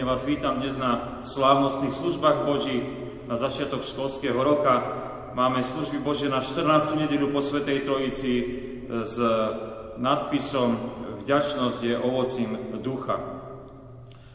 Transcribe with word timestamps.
pekne 0.00 0.16
vás 0.16 0.24
vítam 0.24 0.56
dnes 0.56 0.80
na 0.80 1.20
slávnostných 1.20 1.92
službách 1.92 2.48
Božích, 2.48 2.88
na 3.28 3.36
začiatok 3.36 3.84
školského 3.84 4.40
roka. 4.40 4.80
Máme 5.36 5.60
služby 5.60 6.00
Bože 6.00 6.32
na 6.32 6.40
14. 6.40 6.96
nedelu 6.96 7.28
po 7.28 7.44
Svetej 7.44 7.84
Trojici 7.84 8.32
e, 8.40 8.44
s 9.04 9.20
nadpisom 10.00 10.72
Vďačnosť 11.20 11.80
je 11.84 12.00
ovocím 12.00 12.80
ducha. 12.80 13.20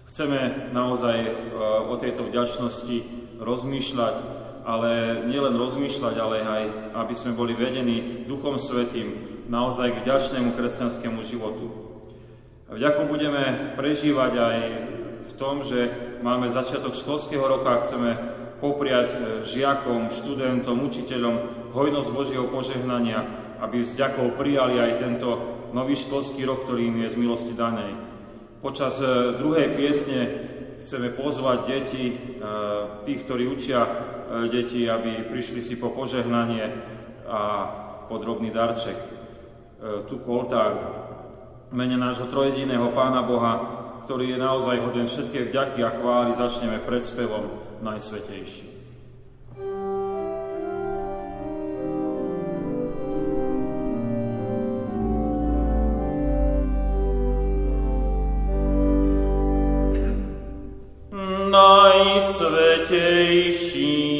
Chceme 0.06 0.70
naozaj 0.70 1.18
e, 1.26 1.32
o 1.90 1.98
tejto 1.98 2.30
vďačnosti 2.30 2.98
rozmýšľať, 3.42 4.16
ale 4.70 5.26
nielen 5.26 5.58
rozmýšľať, 5.58 6.16
ale 6.22 6.38
aj 6.46 6.64
aby 6.94 7.14
sme 7.18 7.34
boli 7.34 7.58
vedení 7.58 8.30
Duchom 8.30 8.62
Svetým 8.62 9.18
naozaj 9.50 9.98
k 9.98 10.02
vďačnému 10.06 10.54
kresťanskému 10.54 11.26
životu. 11.26 11.74
Vďako 12.70 13.10
budeme 13.10 13.74
prežívať 13.74 14.34
aj 14.38 14.58
v 15.26 15.34
tom, 15.34 15.66
že 15.66 15.90
máme 16.22 16.50
začiatok 16.54 16.94
školského 16.94 17.46
roka 17.46 17.74
a 17.74 17.82
chceme 17.82 18.12
popriať 18.62 19.10
e, 19.12 19.18
žiakom, 19.44 20.08
študentom, 20.08 20.80
učiteľom 20.86 21.36
hojnosť 21.76 22.10
Božieho 22.14 22.48
požehnania, 22.48 23.26
aby 23.60 23.84
s 23.84 23.98
ďakou 23.98 24.38
prijali 24.38 24.80
aj 24.80 24.92
tento 25.02 25.30
nový 25.76 25.98
školský 25.98 26.48
rok, 26.48 26.64
ktorý 26.64 26.88
im 26.88 26.98
je 27.04 27.14
z 27.14 27.20
milosti 27.20 27.54
danej. 27.54 27.94
Počas 28.62 29.02
e, 29.02 29.38
druhej 29.38 29.76
piesne 29.76 30.20
chceme 30.82 31.12
pozvať 31.14 31.60
deti, 31.68 32.06
e, 32.10 32.16
tých, 33.04 33.20
ktorí 33.26 33.44
učia 33.50 33.82
deti, 34.50 34.90
aby 34.90 35.30
prišli 35.30 35.62
si 35.62 35.78
po 35.78 35.94
požehnanie 35.94 36.66
a 37.30 37.42
podrobný 38.10 38.50
darček, 38.50 38.98
tú 40.10 40.18
koltáru 40.18 41.06
mene 41.70 41.94
nášho 41.94 42.26
trojediného 42.26 42.90
Pána 42.94 43.22
Boha, 43.22 43.85
ktorý 44.06 44.38
je 44.38 44.40
naozaj 44.40 44.86
hoden 44.86 45.10
všetkej 45.10 45.50
vďaky 45.50 45.82
a 45.82 45.90
chvály, 45.90 46.38
začneme 46.38 46.78
pred 46.86 47.02
spevom 47.02 47.50
Najsvetejší. 47.82 48.78
Najsvetejší 61.50 64.15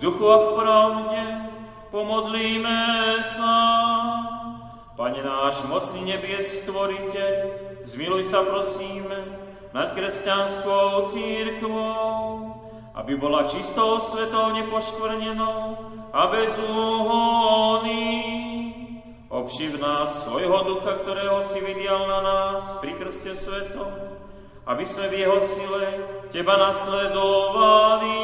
duchu 0.00 0.24
a 0.32 0.36
v 0.36 0.48
pravde, 0.56 1.22
pomodlíme 1.92 2.80
sa. 3.20 3.56
Pane 4.96 5.20
náš, 5.20 5.64
mocný 5.68 6.16
nebies 6.16 6.64
stvoriteľ, 6.64 7.32
zmiluj 7.84 8.24
sa 8.24 8.44
prosíme 8.48 9.16
nad 9.76 9.92
kresťanskou 9.92 11.08
církvou, 11.12 12.52
aby 12.96 13.12
bola 13.16 13.48
čistou 13.48 14.00
svetou 14.00 14.52
nepoškvrnenou 14.56 15.60
a 16.12 16.20
bez 16.32 16.52
úhony. 16.58 18.02
Obšiv 19.30 19.78
nás 19.78 20.26
svojho 20.26 20.64
ducha, 20.66 21.00
ktorého 21.00 21.38
si 21.44 21.62
vydial 21.62 22.02
na 22.08 22.20
nás 22.20 22.64
pri 22.82 22.98
krste 22.98 23.32
svetom, 23.32 23.88
aby 24.66 24.84
sme 24.84 25.06
v 25.06 25.14
jeho 25.22 25.38
sile 25.40 25.86
Teba 26.28 26.58
nasledovali 26.58 28.18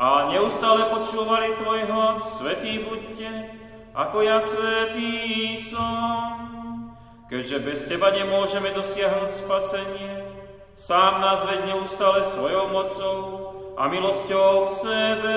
a 0.00 0.32
neustále 0.32 0.88
počúvali 0.88 1.52
Tvoj 1.60 1.92
hlas, 1.92 2.40
Svetý 2.40 2.80
buďte, 2.80 3.52
ako 3.92 4.24
ja 4.24 4.40
svetý 4.40 5.52
som. 5.60 6.96
Keďže 7.28 7.56
bez 7.60 7.84
Teba 7.84 8.08
nemôžeme 8.08 8.72
dosiahnuť 8.72 9.28
spasenie, 9.28 10.24
sám 10.72 11.20
nás 11.20 11.44
ved 11.44 11.68
neustále 11.68 12.24
svojou 12.24 12.72
mocou 12.72 13.20
a 13.76 13.92
milosťou 13.92 14.64
k 14.64 14.88
sebe, 14.88 15.36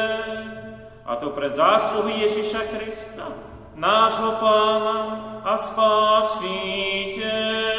a 1.04 1.12
to 1.20 1.36
pre 1.36 1.52
zásluhy 1.52 2.24
Ježiša 2.24 2.64
Krista, 2.72 3.36
nášho 3.76 4.40
Pána 4.40 5.00
a 5.44 5.60
Spásiteľa. 5.60 7.73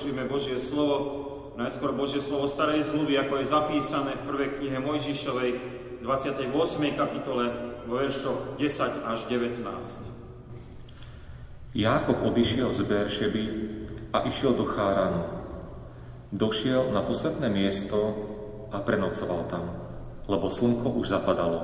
Vypočujeme 0.00 0.32
Božie 0.32 0.56
slovo, 0.56 0.96
najskôr 1.60 1.92
Božie 1.92 2.24
slovo 2.24 2.48
starej 2.48 2.88
zmluvy, 2.88 3.20
ako 3.20 3.36
je 3.36 3.52
zapísané 3.52 4.16
v 4.16 4.32
prvej 4.32 4.48
knihe 4.56 4.80
Mojžišovej, 4.80 5.50
28. 6.00 6.48
kapitole, 6.96 7.44
vo 7.84 8.00
veršoch 8.00 8.56
10 8.56 9.04
až 9.04 9.28
19. 9.28 9.60
Jákob 11.76 12.16
odišiel 12.32 12.72
z 12.72 12.80
Beršeby 12.80 13.44
a 14.16 14.24
išiel 14.24 14.56
do 14.56 14.64
Cháranu. 14.64 15.20
Došiel 16.32 16.96
na 16.96 17.04
posvetné 17.04 17.52
miesto 17.52 18.00
a 18.72 18.80
prenocoval 18.80 19.52
tam, 19.52 19.68
lebo 20.32 20.48
slnko 20.48 20.96
už 20.96 21.12
zapadalo. 21.12 21.60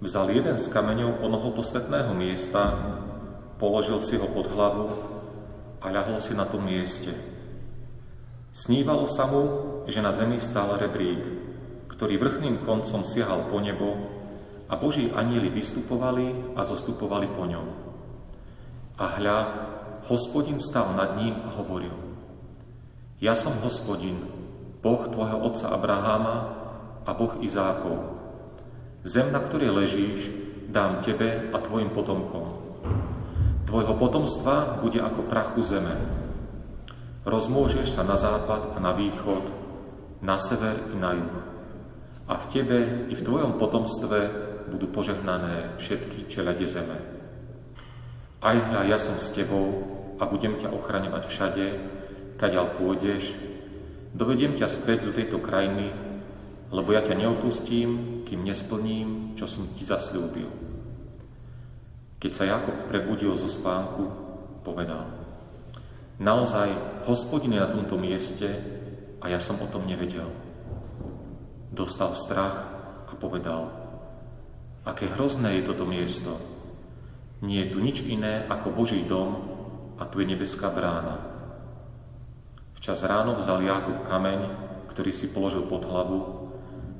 Vzal 0.00 0.32
jeden 0.32 0.56
z 0.56 0.64
kameňov 0.72 1.20
onoho 1.20 1.52
posvetného 1.52 2.16
miesta, 2.16 2.72
položil 3.60 4.00
si 4.00 4.16
ho 4.16 4.24
pod 4.32 4.48
hlavu 4.48 5.17
a 5.78 5.86
ľahol 5.90 6.18
si 6.18 6.34
na 6.34 6.46
tom 6.46 6.66
mieste. 6.66 7.14
Snívalo 8.50 9.06
sa 9.06 9.30
mu, 9.30 9.42
že 9.86 10.02
na 10.02 10.10
zemi 10.10 10.42
stál 10.42 10.74
rebrík, 10.74 11.22
ktorý 11.86 12.18
vrchným 12.18 12.62
koncom 12.66 13.06
siahal 13.06 13.46
po 13.46 13.62
nebo 13.62 13.94
a 14.68 14.74
Boží 14.76 15.08
anieli 15.14 15.48
vystupovali 15.48 16.54
a 16.58 16.66
zostupovali 16.66 17.30
po 17.32 17.46
ňom. 17.46 17.66
A 18.98 19.04
hľa, 19.18 19.38
hospodin 20.10 20.58
stal 20.58 20.92
nad 20.98 21.14
ním 21.14 21.38
a 21.38 21.54
hovoril, 21.54 21.94
Ja 23.22 23.38
som 23.38 23.54
hospodin, 23.62 24.26
Boh 24.78 25.06
tvojho 25.10 25.42
otca 25.42 25.74
Abraháma 25.74 26.36
a 27.02 27.10
Boh 27.14 27.38
Izákov. 27.42 28.14
Zem, 29.02 29.30
na 29.30 29.42
ktorej 29.42 29.74
ležíš, 29.74 30.20
dám 30.70 31.02
tebe 31.02 31.50
a 31.50 31.58
tvojim 31.62 31.90
potomkom. 31.90 32.57
Tvojho 33.68 33.94
potomstva 34.00 34.80
bude 34.80 34.96
ako 34.96 35.28
prachu 35.28 35.60
zeme, 35.60 35.92
Rozmôžeš 37.28 37.92
sa 37.92 38.08
na 38.08 38.16
západ 38.16 38.72
a 38.72 38.80
na 38.80 38.96
východ, 38.96 39.52
na 40.24 40.40
sever 40.40 40.80
i 40.88 40.96
na 40.96 41.12
juh. 41.12 41.36
A 42.24 42.40
v 42.40 42.46
tebe 42.48 42.78
i 43.12 43.14
v 43.14 43.20
tvojom 43.20 43.60
potomstve 43.60 44.18
budú 44.72 44.88
požehnané 44.88 45.76
všetky 45.76 46.24
čelade 46.24 46.64
zeme. 46.64 46.96
Aj 48.40 48.56
hľa, 48.56 48.88
ja 48.88 48.96
som 48.96 49.20
s 49.20 49.28
tebou 49.36 49.84
a 50.16 50.24
budem 50.24 50.56
ťa 50.56 50.72
ochraňovať 50.72 51.24
všade, 51.28 51.66
kaďal 52.40 52.80
pôjdeš, 52.80 53.36
dovediem 54.16 54.56
ťa 54.56 54.72
späť 54.72 55.04
do 55.04 55.12
tejto 55.12 55.36
krajiny, 55.44 55.92
lebo 56.72 56.96
ja 56.96 57.04
ťa 57.04 57.12
neopustím, 57.12 58.22
kým 58.24 58.40
nesplním, 58.40 59.36
čo 59.36 59.44
som 59.44 59.68
ti 59.76 59.84
zasľúbil. 59.84 60.67
Keď 62.18 62.30
sa 62.34 62.44
Jakob 62.50 62.90
prebudil 62.90 63.30
zo 63.38 63.46
spánku, 63.46 64.10
povedal, 64.66 65.06
Naozaj, 66.18 66.74
hospodin 67.06 67.54
na 67.54 67.70
tomto 67.70 67.94
mieste 67.94 68.50
a 69.22 69.30
ja 69.30 69.38
som 69.38 69.54
o 69.62 69.70
tom 69.70 69.86
nevedel. 69.86 70.26
Dostal 71.70 72.10
strach 72.18 72.58
a 73.06 73.14
povedal, 73.14 73.70
aké 74.82 75.06
hrozné 75.14 75.62
je 75.62 75.70
toto 75.70 75.86
miesto. 75.86 76.34
Nie 77.38 77.70
je 77.70 77.70
tu 77.70 77.78
nič 77.78 78.02
iné 78.02 78.50
ako 78.50 78.74
Boží 78.74 78.98
dom 79.06 79.46
a 79.94 80.10
tu 80.10 80.18
je 80.18 80.26
nebeská 80.26 80.74
brána. 80.74 81.22
Včas 82.74 83.06
ráno 83.06 83.38
vzal 83.38 83.62
Jákob 83.62 84.02
kameň, 84.02 84.50
ktorý 84.90 85.14
si 85.14 85.30
položil 85.30 85.70
pod 85.70 85.86
hlavu, 85.86 86.50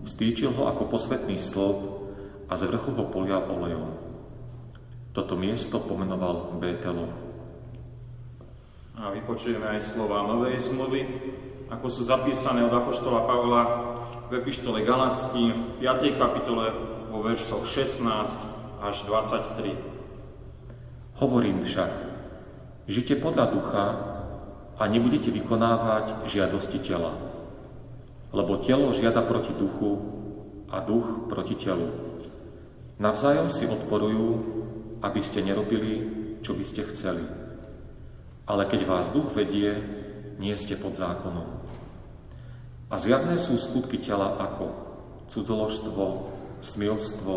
vstýčil 0.07 0.55
ho 0.55 0.71
ako 0.71 0.95
posvetný 0.95 1.43
stĺp 1.43 1.79
a 2.47 2.55
z 2.55 2.71
vrchu 2.71 2.95
ho 2.95 3.11
polial 3.11 3.51
olejom. 3.51 4.08
Toto 5.19 5.35
miesto 5.35 5.83
pomenoval 5.83 6.63
Bételom. 6.63 7.11
A 9.03 9.11
vypočujeme 9.11 9.67
aj 9.67 9.83
slova 9.83 10.23
Novej 10.23 10.71
zmluvy, 10.71 11.03
ako 11.67 11.91
sú 11.91 12.07
zapísané 12.07 12.63
od 12.63 12.71
Apoštola 12.71 13.27
Pavla 13.27 13.63
v 14.31 14.39
epištole 14.39 14.87
Galackým 14.87 15.59
v 15.59 15.83
5. 15.83 16.15
kapitole 16.15 16.71
vo 17.11 17.19
veršoch 17.27 17.67
16 17.67 18.07
až 18.79 18.97
23. 19.11 19.75
Hovorím 21.19 21.67
však, 21.67 21.93
žite 22.87 23.19
podľa 23.19 23.59
ducha 23.59 23.87
a 24.79 24.87
nebudete 24.87 25.35
vykonávať 25.35 26.31
žiadosti 26.31 26.79
tela. 26.79 27.11
Lebo 28.31 28.55
telo 28.63 28.95
žiada 28.95 29.27
proti 29.27 29.51
duchu 29.51 29.99
a 30.71 30.79
duch 30.79 31.27
proti 31.27 31.59
telu. 31.59 31.91
Navzájom 33.03 33.51
si 33.51 33.67
odporujú, 33.67 34.58
aby 35.03 35.21
ste 35.23 35.45
nerobili, 35.45 35.95
čo 36.43 36.55
by 36.55 36.65
ste 36.65 36.87
chceli. 36.91 37.25
Ale 38.49 38.65
keď 38.65 38.81
vás 38.89 39.13
duch 39.13 39.35
vedie, 39.35 39.77
nie 40.39 40.55
ste 40.55 40.79
pod 40.79 40.97
zákonom. 40.97 41.59
A 42.89 42.95
zjavné 42.97 43.37
sú 43.37 43.61
skutky 43.61 44.01
tela 44.01 44.39
ako 44.41 44.73
cudzoložstvo, 45.29 46.05
smilstvo, 46.65 47.37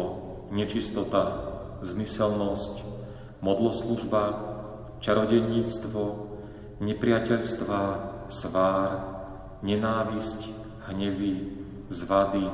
nečistota, 0.55 1.51
zmyselnosť, 1.83 2.87
modloslužba, 3.43 4.23
čarodenníctvo, 5.03 6.01
nepriateľstva, 6.79 7.81
svár, 8.31 8.89
nenávisť, 9.59 10.39
hnevy, 10.87 11.51
zvady, 11.91 12.47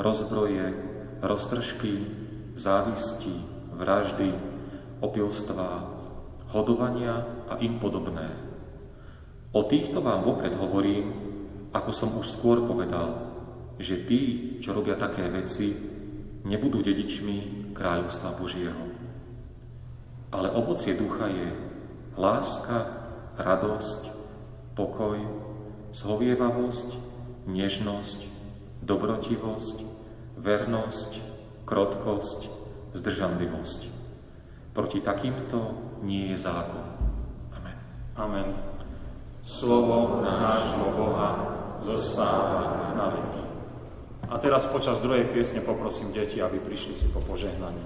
rozbroje, 0.00 0.72
roztržky, 1.20 2.08
závisti, 2.56 3.36
vraždy, 3.80 4.36
opilstva, 5.00 5.88
hodovania 6.52 7.24
a 7.48 7.56
im 7.64 7.80
podobné. 7.80 8.28
O 9.56 9.64
týchto 9.64 10.04
vám 10.04 10.22
vopred 10.22 10.52
hovorím, 10.54 11.10
ako 11.72 11.90
som 11.90 12.12
už 12.20 12.28
skôr 12.28 12.62
povedal, 12.68 13.32
že 13.80 14.04
tí, 14.04 14.54
čo 14.60 14.76
robia 14.76 15.00
také 15.00 15.26
veci, 15.32 15.72
nebudú 16.44 16.84
dedičmi 16.84 17.72
kráľovstva 17.72 18.36
Božieho. 18.36 18.84
Ale 20.30 20.52
ovocie 20.52 20.94
ducha 20.94 21.26
je 21.26 21.48
láska, 22.20 23.00
radosť, 23.40 24.12
pokoj, 24.76 25.18
zhovievavosť, 25.96 26.88
nežnosť, 27.48 28.20
dobrotivosť, 28.84 29.76
vernosť, 30.38 31.10
krotkosť, 31.66 32.59
zdržanlivosť. 32.94 33.80
Proti 34.70 35.02
takýmto 35.02 35.74
nie 36.06 36.30
je 36.34 36.38
zákon. 36.38 37.00
Amen. 38.20 38.52
Slovo 39.40 40.20
nášho 40.20 40.92
Boha 40.92 41.30
zostáva 41.80 42.92
na 42.92 43.08
veky. 43.08 43.42
A 44.28 44.36
teraz 44.36 44.68
počas 44.68 45.00
druhej 45.00 45.32
piesne 45.32 45.64
poprosím 45.64 46.12
deti, 46.12 46.36
aby 46.44 46.60
prišli 46.60 46.92
si 46.92 47.08
po 47.08 47.24
požehnaní. 47.24 47.82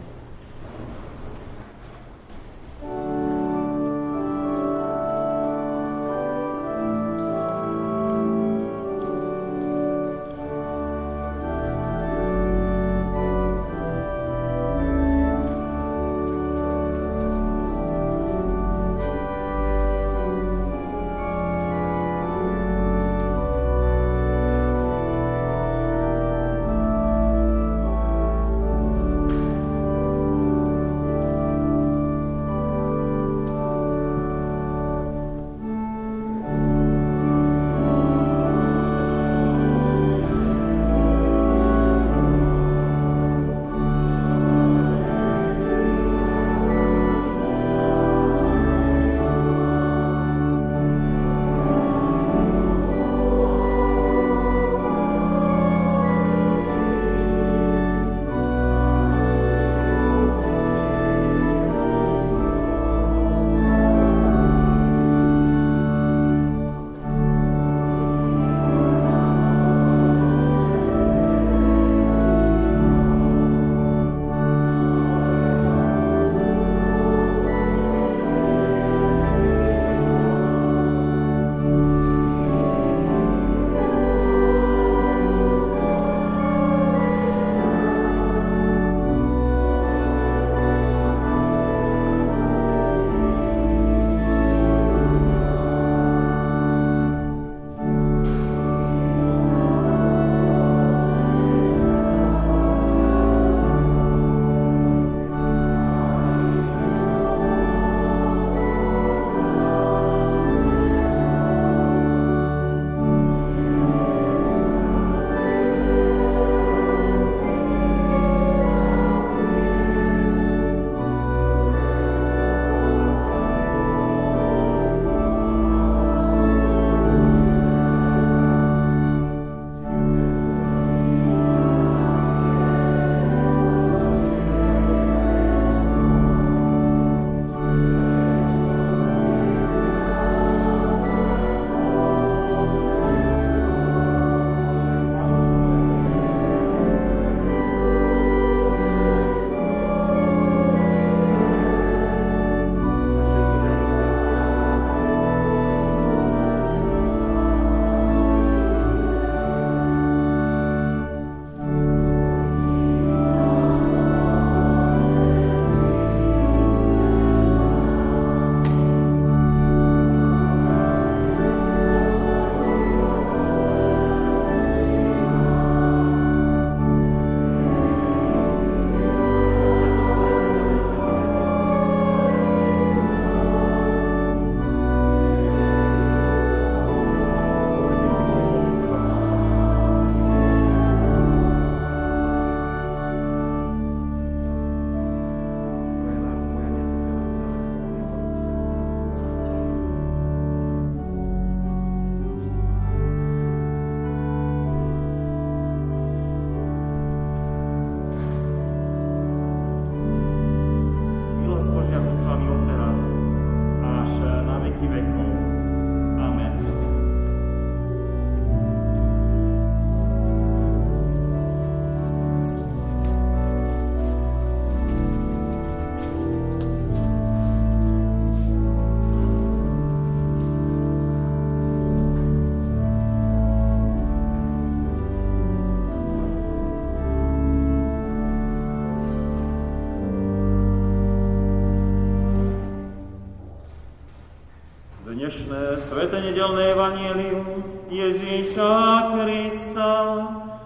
Dnešné 245.45 245.77
sveté 245.77 246.25
nedelné 246.25 246.73
evanielium 246.73 247.45
Ježíša 247.93 249.13
Krista 249.13 249.93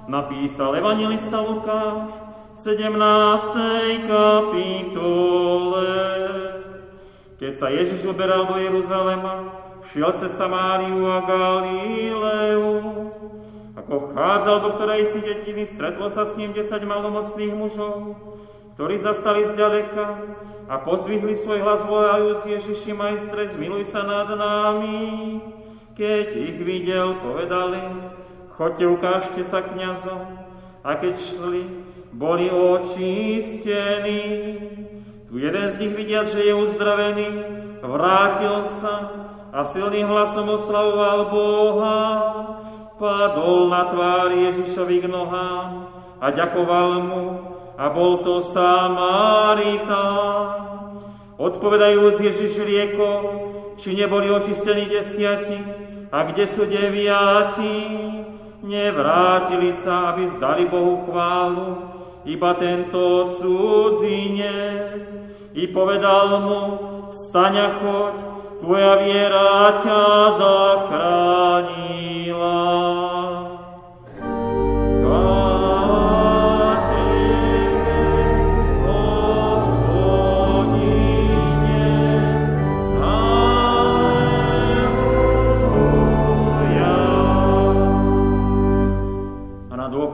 napísal 0.07 0.79
evangelista 0.79 1.43
Lukáš 1.43 2.15
v 2.55 2.79
17. 2.87 4.07
kapitole. 4.07 5.91
Keď 7.43 7.53
sa 7.59 7.75
Ježiš 7.75 8.07
uberal 8.07 8.47
do 8.47 8.55
Jeruzalema, 8.55 9.51
šiel 9.91 10.15
cez 10.15 10.39
Samáriu 10.39 11.11
a 11.11 11.27
Galileu. 11.27 12.79
Ako 13.83 14.15
vchádzal 14.15 14.63
do 14.63 14.79
ktorej 14.79 15.11
si 15.11 15.19
dediny, 15.27 15.67
stretlo 15.67 16.07
sa 16.07 16.23
s 16.23 16.39
ním 16.39 16.55
10 16.55 16.87
malomocných 16.87 17.51
mužov, 17.51 18.15
ktorí 18.79 18.95
zastali 19.03 19.43
zďaleka 19.43 20.07
a 20.69 20.77
pozdvihli 20.77 21.33
svoj 21.33 21.65
hlas 21.65 21.81
volajúc 21.89 22.45
Ježiši 22.45 22.93
majstre, 22.93 23.49
zmiluj 23.49 23.89
sa 23.89 24.05
nad 24.05 24.29
nami. 24.29 25.41
Keď 25.97 26.27
ich 26.37 26.61
videl, 26.61 27.17
povedal 27.25 27.73
im, 27.75 28.13
chodte, 28.53 28.85
ukážte 28.85 29.41
sa 29.49 29.65
kňazom. 29.65 30.39
A 30.85 30.95
keď 31.01 31.17
šli, 31.17 31.65
boli 32.13 32.53
očistení. 32.53 34.23
Tu 35.29 35.35
jeden 35.41 35.67
z 35.73 35.79
nich 35.81 35.97
vidiac, 35.97 36.29
že 36.29 36.45
je 36.45 36.55
uzdravený, 36.55 37.29
vrátil 37.85 38.65
sa 38.65 39.13
a 39.53 39.65
silným 39.65 40.09
hlasom 40.09 40.53
oslavoval 40.53 41.33
Boha. 41.33 42.01
Padol 43.01 43.71
na 43.73 43.89
tvár 43.89 44.33
Ježišovi 44.37 45.01
k 45.05 45.07
nohám 45.07 45.87
a 46.19 46.27
ďakoval 46.35 46.89
mu 47.07 47.25
a 47.79 47.87
bol 47.95 48.19
to 48.27 48.43
Samaritán. 48.43 49.95
Odpovedajúc 51.39 52.19
Ježiš 52.19 52.59
riekol, 52.67 53.23
či 53.79 53.95
neboli 53.95 54.27
očistení 54.27 54.91
desiati 54.91 55.63
a 56.11 56.27
kde 56.27 56.45
sú 56.51 56.67
deviati, 56.67 57.79
nevrátili 58.67 59.71
sa, 59.71 60.11
aby 60.11 60.27
zdali 60.27 60.67
Bohu 60.67 61.07
chválu, 61.07 61.95
iba 62.27 62.59
tento 62.59 63.31
cudzinec. 63.39 65.07
I 65.55 65.71
povedal 65.71 66.43
mu, 66.43 66.63
staň 67.15 67.55
a 67.63 67.71
choď, 67.79 68.15
tvoja 68.59 68.99
viera 68.99 69.79
ťa 69.79 70.03
zachránila. 70.35 71.79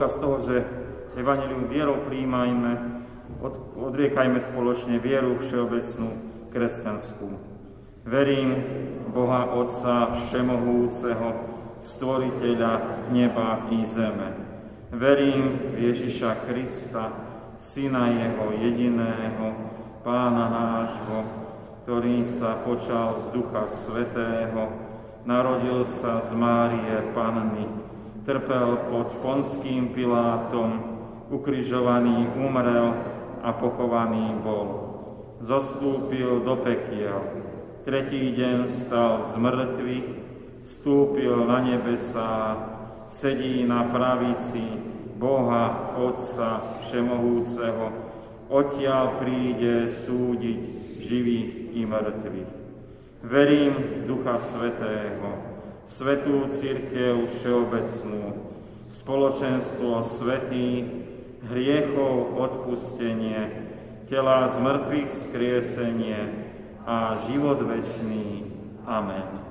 Dôkaz 0.05 0.21
toho, 0.21 0.37
že 0.45 0.61
Evangelium 1.17 1.65
vierou 1.65 1.97
príjmajme, 2.05 3.01
od, 3.41 3.57
odriekajme 3.73 4.37
spoločne 4.37 5.01
vieru 5.01 5.41
všeobecnú 5.41 6.13
kresťanskú. 6.53 7.33
Verím 8.05 8.53
Boha 9.09 9.49
Otca 9.57 10.13
Všemohúceho, 10.13 11.57
Stvoriteľa 11.81 13.01
neba 13.09 13.65
i 13.73 13.81
zeme. 13.81 14.37
Verím 14.93 15.73
Ježiša 15.73 16.45
Krista, 16.45 17.09
Syna 17.57 18.13
Jeho 18.13 18.53
jediného, 18.61 19.57
Pána 20.05 20.53
nášho, 20.53 21.25
ktorý 21.81 22.21
sa 22.21 22.61
počal 22.61 23.17
z 23.25 23.33
Ducha 23.33 23.65
Svetého, 23.65 24.69
narodil 25.25 25.81
sa 25.81 26.21
z 26.21 26.29
Márie 26.37 26.93
Panny, 27.17 27.84
trpel 28.25 28.89
pod 28.89 29.21
ponským 29.21 29.93
Pilátom, 29.93 30.81
ukrižovaný 31.29 32.25
umrel 32.33 32.97
a 33.45 33.53
pochovaný 33.53 34.33
bol. 34.41 34.97
Zostúpil 35.37 36.41
do 36.41 36.57
pekiel, 36.57 37.21
tretí 37.85 38.33
deň 38.33 38.65
stal 38.65 39.21
z 39.21 39.37
mŕtvych, 39.37 40.07
vstúpil 40.65 41.45
na 41.45 41.61
nebesá, 41.61 42.57
sedí 43.05 43.61
na 43.61 43.85
pravici 43.93 44.81
Boha 45.21 45.93
Otca 45.93 46.81
Všemohúceho, 46.81 47.93
odtiaľ 48.49 49.21
príde 49.21 49.85
súdiť 49.85 50.61
živých 50.97 51.77
i 51.77 51.81
mŕtvych. 51.85 52.51
Verím 53.21 54.05
Ducha 54.09 54.41
Svetého, 54.41 55.44
Svetú 55.85 56.49
Církev 56.49 57.29
Všeobecnú, 57.29 58.33
spoločenstvo 58.89 60.01
svetých, 60.01 60.89
hriechov 61.45 62.41
odpustenie, 62.41 63.53
tela 64.09 64.49
z 64.49 64.55
mŕtvych 64.65 65.09
skriesenie 65.09 66.19
a 66.89 67.17
život 67.29 67.61
večný. 67.61 68.49
Amen. 68.85 69.45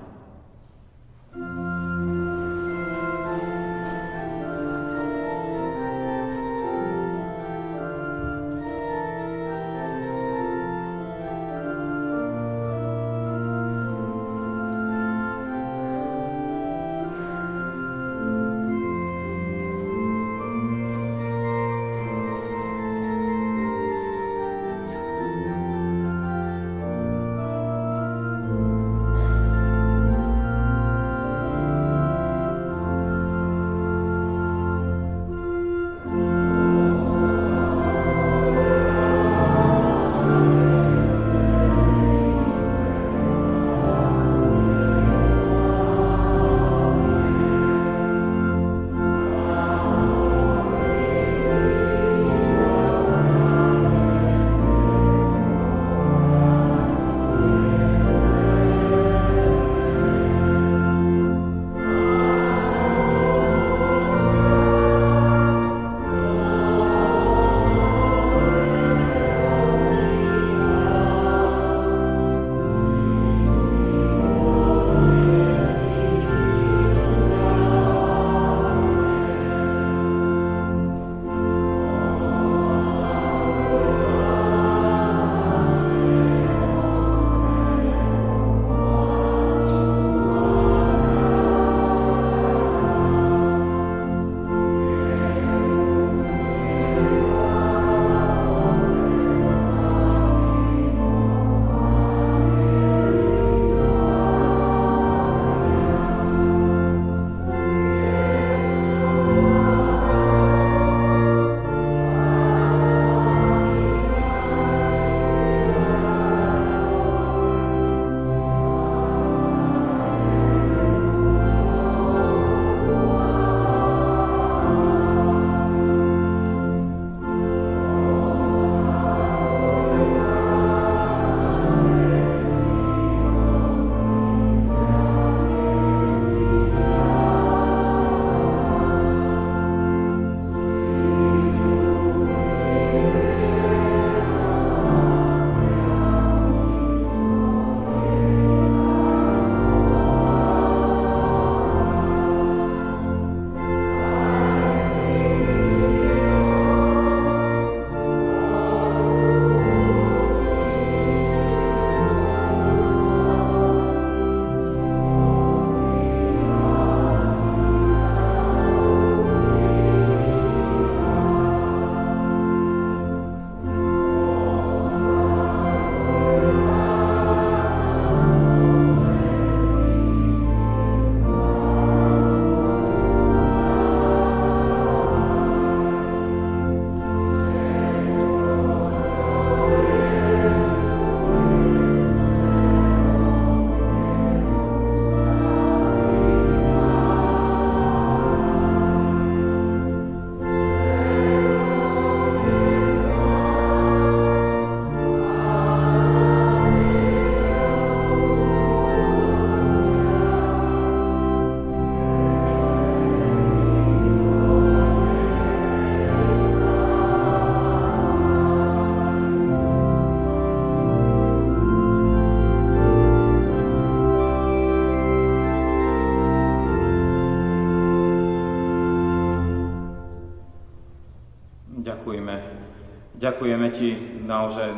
Ďakujeme 233.25 233.73
Ti 233.73 234.21
naozaj, 234.29 234.69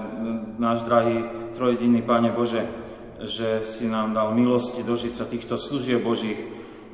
náš 0.63 0.87
drahý 0.87 1.51
trojedinný 1.59 2.07
Pane 2.07 2.31
Bože, 2.31 2.63
že 3.19 3.67
si 3.67 3.91
nám 3.91 4.15
dal 4.15 4.39
milosti 4.39 4.87
dožiť 4.87 5.13
sa 5.19 5.27
týchto 5.27 5.59
služieb 5.59 5.99
Božích 5.99 6.39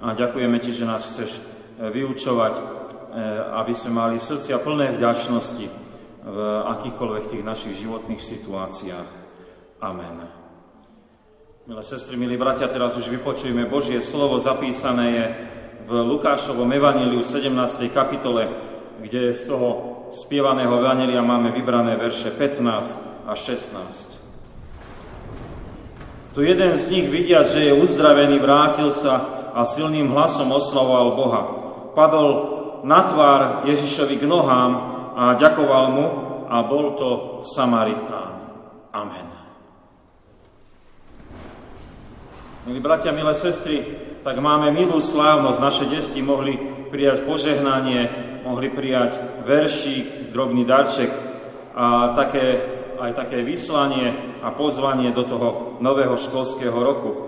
a 0.00 0.16
ďakujeme 0.16 0.56
Ti, 0.56 0.72
že 0.72 0.88
nás 0.88 1.04
chceš 1.04 1.44
vyučovať, 1.76 2.56
aby 3.52 3.72
sme 3.76 4.00
mali 4.00 4.16
srdcia 4.16 4.64
plné 4.64 4.96
vďačnosti 4.96 5.66
v 6.24 6.38
akýchkoľvek 6.72 7.24
tých 7.28 7.44
našich 7.44 7.84
životných 7.84 8.22
situáciách. 8.24 9.10
Amen. 9.84 10.24
Milé 11.68 11.84
sestry, 11.84 12.16
milí 12.16 12.40
bratia, 12.40 12.72
teraz 12.72 12.96
už 12.96 13.12
vypočujeme 13.12 13.68
Božie 13.68 14.00
slovo, 14.00 14.40
zapísané 14.40 15.06
je 15.12 15.26
v 15.84 16.00
Lukášovom 16.00 16.72
evaníliu 16.72 17.20
17. 17.20 17.52
kapitole, 17.92 18.48
kde 19.04 19.36
z 19.36 19.52
toho 19.52 19.91
spievaného 20.12 20.76
evanília 20.76 21.24
máme 21.24 21.48
vybrané 21.50 21.96
verše 21.96 22.30
15 22.36 23.24
a 23.24 23.32
16. 23.32 24.20
Tu 26.36 26.40
jeden 26.44 26.72
z 26.76 26.84
nich 26.88 27.08
vidia, 27.08 27.44
že 27.44 27.64
je 27.68 27.72
uzdravený, 27.76 28.40
vrátil 28.40 28.92
sa 28.92 29.48
a 29.52 29.64
silným 29.68 30.08
hlasom 30.12 30.48
oslavoval 30.52 31.16
Boha. 31.16 31.42
Padol 31.92 32.28
na 32.88 33.04
tvár 33.04 33.68
Ježišovi 33.68 34.16
k 34.16 34.24
nohám 34.24 34.72
a 35.12 35.24
ďakoval 35.36 35.84
mu 35.92 36.06
a 36.48 36.56
bol 36.64 36.96
to 36.96 37.40
Samaritán. 37.44 38.32
Amen. 38.92 39.28
Milí 42.64 42.80
bratia, 42.80 43.12
milé 43.12 43.34
sestry, 43.34 43.82
tak 44.22 44.38
máme 44.38 44.70
milú 44.70 45.02
slávnosť. 45.02 45.58
Naše 45.58 45.84
deti 45.90 46.22
mohli 46.22 46.56
prijať 46.88 47.26
požehnanie, 47.26 48.31
mohli 48.44 48.70
prijať 48.70 49.42
veršík, 49.46 50.34
drobný 50.34 50.66
darček 50.66 51.10
a 51.72 52.12
také, 52.12 52.60
aj 53.00 53.12
také 53.16 53.40
vyslanie 53.42 54.38
a 54.42 54.50
pozvanie 54.52 55.14
do 55.14 55.24
toho 55.24 55.78
nového 55.80 56.18
školského 56.18 56.74
roku. 56.74 57.10
E, 57.12 57.18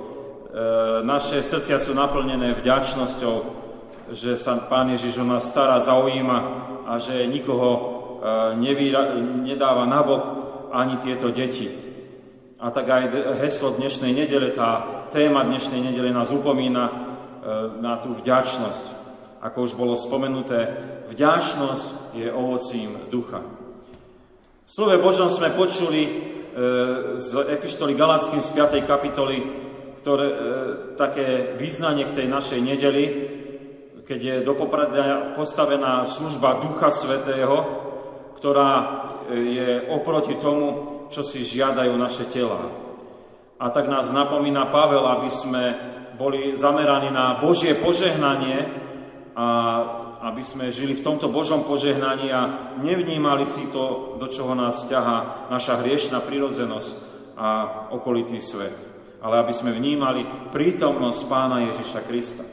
naše 1.06 1.40
srdcia 1.40 1.80
sú 1.80 1.96
naplnené 1.96 2.52
vďačnosťou, 2.58 3.36
že 4.12 4.36
sa 4.36 4.60
Pán 4.68 4.92
Ježiš 4.92 5.22
o 5.22 5.26
nás 5.26 5.48
stará, 5.48 5.80
zaujíma 5.80 6.38
a 6.84 7.00
že 7.00 7.24
nikoho 7.24 7.70
e, 7.72 7.80
nevýra, 8.60 9.16
nedáva 9.18 9.88
nabok 9.88 10.22
ani 10.74 11.00
tieto 11.00 11.32
deti. 11.32 11.70
A 12.60 12.70
tak 12.70 12.88
aj 12.88 13.02
heslo 13.40 13.76
dnešnej 13.76 14.12
nedele, 14.12 14.52
tá 14.52 15.04
téma 15.12 15.44
dnešnej 15.44 15.80
nedele 15.80 16.12
nás 16.12 16.34
upomína 16.34 16.84
e, 16.86 16.92
na 17.80 17.96
tú 18.02 18.12
vďačnosť. 18.12 19.04
Ako 19.44 19.68
už 19.68 19.72
bolo 19.76 19.92
spomenuté, 19.92 20.72
vďačnosť 21.10 22.16
je 22.16 22.28
ovocím 22.32 22.96
ducha. 23.10 23.42
V 24.64 24.70
slove 24.70 24.96
Božom 25.02 25.28
sme 25.28 25.52
počuli 25.52 26.02
e, 26.04 26.10
z 27.20 27.30
epištoly 27.52 27.92
Galackým 27.92 28.40
z 28.40 28.50
5. 28.52 28.80
kapitoly 28.88 29.64
ktoré, 30.04 30.28
e, 30.28 30.36
také 31.00 31.56
význanie 31.56 32.04
k 32.04 32.12
tej 32.12 32.26
našej 32.28 32.60
nedeli, 32.60 33.04
keď 34.04 34.20
je 34.20 34.36
do 34.44 34.52
postavená 35.32 36.04
služba 36.04 36.60
Ducha 36.60 36.92
Svetého, 36.92 37.56
ktorá 38.36 38.72
je 39.32 39.88
oproti 39.88 40.36
tomu, 40.36 41.08
čo 41.08 41.24
si 41.24 41.40
žiadajú 41.40 41.96
naše 41.96 42.28
tela. 42.28 42.68
A 43.56 43.72
tak 43.72 43.88
nás 43.88 44.12
napomína 44.12 44.68
Pavel, 44.68 45.08
aby 45.08 45.32
sme 45.32 45.72
boli 46.20 46.52
zameraní 46.52 47.08
na 47.08 47.40
Božie 47.40 47.72
požehnanie 47.72 48.68
a 49.32 49.46
aby 50.24 50.40
sme 50.40 50.72
žili 50.72 50.96
v 50.96 51.04
tomto 51.04 51.28
Božom 51.28 51.68
požehnaní 51.68 52.32
a 52.32 52.72
nevnímali 52.80 53.44
si 53.44 53.68
to, 53.68 54.16
do 54.16 54.24
čoho 54.32 54.56
nás 54.56 54.88
ťahá 54.88 55.48
naša 55.52 55.84
hriešná 55.84 56.24
prirodzenosť 56.24 56.92
a 57.36 57.48
okolitý 57.92 58.40
svet. 58.40 58.74
Ale 59.20 59.44
aby 59.44 59.52
sme 59.52 59.76
vnímali 59.76 60.24
prítomnosť 60.48 61.20
Pána 61.28 61.68
Ježiša 61.68 62.00
Krista. 62.08 62.44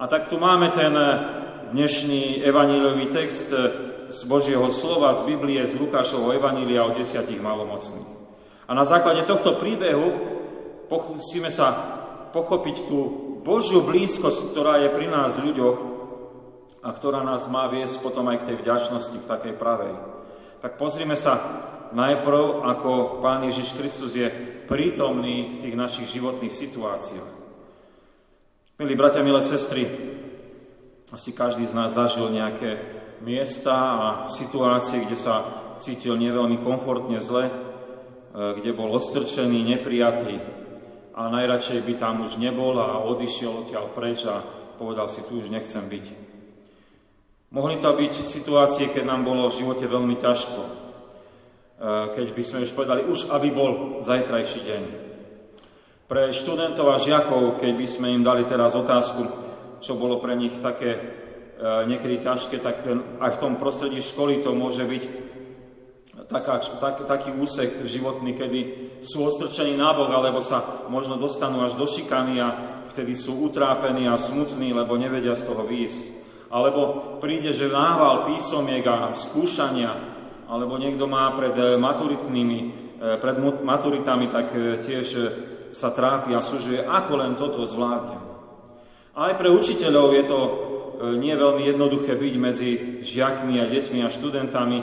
A 0.00 0.08
tak 0.08 0.32
tu 0.32 0.40
máme 0.40 0.72
ten 0.72 0.96
dnešný 1.72 2.40
evaníliový 2.44 3.12
text, 3.12 3.52
z 4.08 4.24
Božieho 4.24 4.64
slova, 4.72 5.12
z 5.12 5.28
Biblie, 5.28 5.60
z 5.68 5.76
Lukášovho 5.76 6.32
Evanília 6.32 6.88
o 6.88 6.96
desiatich 6.96 7.44
malomocných. 7.44 8.08
A 8.68 8.72
na 8.72 8.84
základe 8.88 9.24
tohto 9.28 9.60
príbehu 9.60 10.08
pokúsime 10.88 11.52
sa 11.52 11.72
pochopiť 12.32 12.88
tú 12.88 12.98
Božiu 13.44 13.84
blízkosť, 13.84 14.52
ktorá 14.52 14.80
je 14.84 14.88
pri 14.92 15.12
nás 15.12 15.40
ľuďoch 15.40 15.97
a 16.82 16.88
ktorá 16.94 17.26
nás 17.26 17.50
má 17.50 17.66
viesť 17.66 17.98
potom 18.02 18.30
aj 18.30 18.42
k 18.44 18.46
tej 18.52 18.56
vďačnosti, 18.62 19.18
v 19.18 19.30
takej 19.30 19.54
pravej. 19.58 19.94
Tak 20.62 20.78
pozrime 20.78 21.14
sa 21.18 21.38
najprv, 21.90 22.62
ako 22.66 23.22
Pán 23.22 23.46
Ježiš 23.46 23.74
Kristus 23.74 24.14
je 24.14 24.28
prítomný 24.68 25.56
v 25.56 25.60
tých 25.64 25.74
našich 25.74 26.08
životných 26.18 26.52
situáciách. 26.52 27.32
Milí 28.78 28.94
bratia, 28.94 29.26
milé 29.26 29.42
sestry, 29.42 29.88
asi 31.10 31.32
každý 31.32 31.66
z 31.66 31.74
nás 31.74 31.96
zažil 31.96 32.30
nejaké 32.30 32.78
miesta 33.24 33.74
a 33.74 34.06
situácie, 34.30 35.02
kde 35.02 35.18
sa 35.18 35.42
cítil 35.80 36.14
neveľmi 36.14 36.60
komfortne 36.62 37.18
zle, 37.18 37.48
e, 37.48 37.52
kde 38.60 38.70
bol 38.76 38.92
odstrčený, 38.94 39.66
neprijatý 39.66 40.38
a 41.18 41.26
najradšej 41.26 41.82
by 41.82 41.94
tam 41.98 42.22
už 42.22 42.38
nebol 42.38 42.78
a 42.78 43.02
odišiel 43.02 43.66
odtiaľ 43.66 43.90
preč 43.90 44.22
a 44.30 44.38
povedal 44.78 45.10
si, 45.10 45.26
tu 45.26 45.42
už 45.42 45.50
nechcem 45.50 45.82
byť. 45.82 46.27
Mohli 47.48 47.80
to 47.80 47.90
byť 47.96 48.12
situácie, 48.12 48.92
keď 48.92 49.04
nám 49.08 49.24
bolo 49.24 49.48
v 49.48 49.58
živote 49.64 49.88
veľmi 49.88 50.16
ťažko, 50.20 50.60
e, 50.60 50.70
keď 52.12 52.26
by 52.32 52.42
sme 52.44 52.58
už 52.64 52.70
povedali, 52.76 53.00
už 53.08 53.32
aby 53.32 53.48
bol 53.52 54.00
zajtrajší 54.04 54.60
deň. 54.64 54.82
Pre 56.08 56.22
študentov 56.32 56.92
a 56.92 57.00
žiakov, 57.00 57.60
keď 57.60 57.72
by 57.76 57.86
sme 57.88 58.12
im 58.16 58.24
dali 58.24 58.44
teraz 58.48 58.72
otázku, 58.76 59.24
čo 59.80 59.96
bolo 59.96 60.20
pre 60.20 60.36
nich 60.36 60.56
také 60.60 61.18
E, 61.58 61.90
niekedy 61.90 62.22
ťažké, 62.22 62.62
tak 62.62 62.86
aj 63.18 63.30
v 63.34 63.40
tom 63.42 63.58
prostredí 63.58 63.98
školy 63.98 64.46
to 64.46 64.54
môže 64.54 64.86
byť 64.86 65.02
taká, 66.30 66.62
tak, 66.78 67.02
taký 67.02 67.34
úsek 67.34 67.82
životný, 67.82 68.38
kedy 68.38 68.60
sú 69.02 69.26
ostrčení 69.26 69.74
nábok, 69.74 70.06
alebo 70.06 70.38
sa 70.38 70.86
možno 70.86 71.18
dostanú 71.18 71.66
až 71.66 71.74
do 71.74 71.82
šikany 71.82 72.38
a 72.38 72.48
vtedy 72.94 73.18
sú 73.18 73.42
utrápení 73.42 74.06
a 74.06 74.14
smutní, 74.14 74.70
lebo 74.70 74.94
nevedia 74.94 75.34
z 75.34 75.50
toho 75.50 75.66
výjsť. 75.66 76.27
Alebo 76.48 77.16
príde, 77.20 77.52
že 77.52 77.68
nával 77.68 78.24
písomiek 78.32 78.84
a 78.88 79.12
skúšania, 79.12 79.92
alebo 80.48 80.80
niekto 80.80 81.04
má 81.04 81.36
pred 81.36 81.52
e, 81.52 81.76
maturitnými, 81.76 82.58
e, 82.98 83.08
pred 83.20 83.36
maturitami, 83.60 84.32
tak 84.32 84.56
tiež 84.80 85.06
sa 85.68 85.92
trápi 85.92 86.32
a 86.32 86.40
súžuje, 86.40 86.80
ako 86.80 87.12
len 87.20 87.36
toto 87.36 87.68
zvládnem. 87.68 88.24
Aj 89.12 89.32
pre 89.36 89.52
učiteľov 89.52 90.08
je 90.16 90.24
to 90.24 90.38
nie 90.98 91.30
veľmi 91.36 91.62
jednoduché 91.62 92.18
byť 92.18 92.34
medzi 92.40 92.70
žiakmi 93.06 93.62
a 93.62 93.70
deťmi 93.70 94.02
a 94.02 94.10
študentami, 94.10 94.78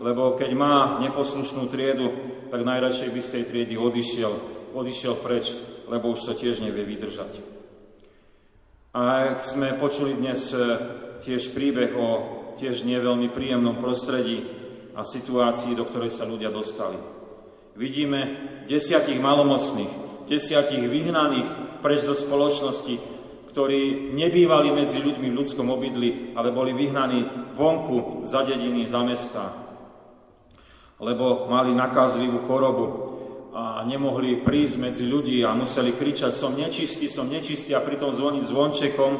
lebo 0.00 0.38
keď 0.38 0.50
má 0.54 0.96
neposlušnú 1.02 1.68
triedu, 1.68 2.08
tak 2.48 2.64
najradšej 2.64 3.10
by 3.12 3.20
z 3.20 3.32
tej 3.34 3.42
triedy 3.44 3.74
odišiel, 3.76 4.32
odišiel 4.72 5.14
preč, 5.20 5.52
lebo 5.90 6.08
už 6.14 6.20
to 6.24 6.32
tiež 6.32 6.64
nevie 6.64 6.86
vydržať. 6.86 7.42
A 8.96 9.28
ak 9.36 9.44
sme 9.44 9.76
počuli 9.76 10.16
dnes 10.16 10.56
tiež 11.22 11.54
príbeh 11.54 11.94
o 11.94 12.08
tiež 12.58 12.82
nie 12.82 12.98
veľmi 12.98 13.30
príjemnom 13.30 13.78
prostredí 13.78 14.42
a 14.98 15.06
situácii, 15.06 15.78
do 15.78 15.86
ktorej 15.86 16.10
sa 16.10 16.26
ľudia 16.26 16.50
dostali. 16.50 16.98
Vidíme 17.78 18.20
desiatich 18.66 19.22
malomocných, 19.22 20.26
desiatich 20.26 20.82
vyhnaných 20.82 21.78
preč 21.78 22.02
zo 22.02 22.18
spoločnosti, 22.18 22.98
ktorí 23.54 24.10
nebývali 24.18 24.74
medzi 24.74 24.98
ľuďmi 24.98 25.30
v 25.30 25.38
ľudskom 25.38 25.70
obydli, 25.70 26.34
ale 26.34 26.50
boli 26.50 26.74
vyhnaní 26.74 27.54
vonku 27.54 28.26
za 28.26 28.42
dediny, 28.42 28.90
za 28.90 29.06
mesta, 29.06 29.54
lebo 30.98 31.46
mali 31.46 31.70
nakázlivú 31.78 32.42
chorobu 32.50 32.86
a 33.54 33.86
nemohli 33.86 34.42
prísť 34.42 34.76
medzi 34.82 35.06
ľudí 35.06 35.46
a 35.46 35.54
museli 35.54 35.94
kričať 35.94 36.34
som 36.34 36.58
nečistý, 36.58 37.06
som 37.06 37.30
nečistý 37.30 37.74
a 37.78 37.82
pritom 37.82 38.10
zvoniť 38.10 38.44
zvončekom, 38.46 39.12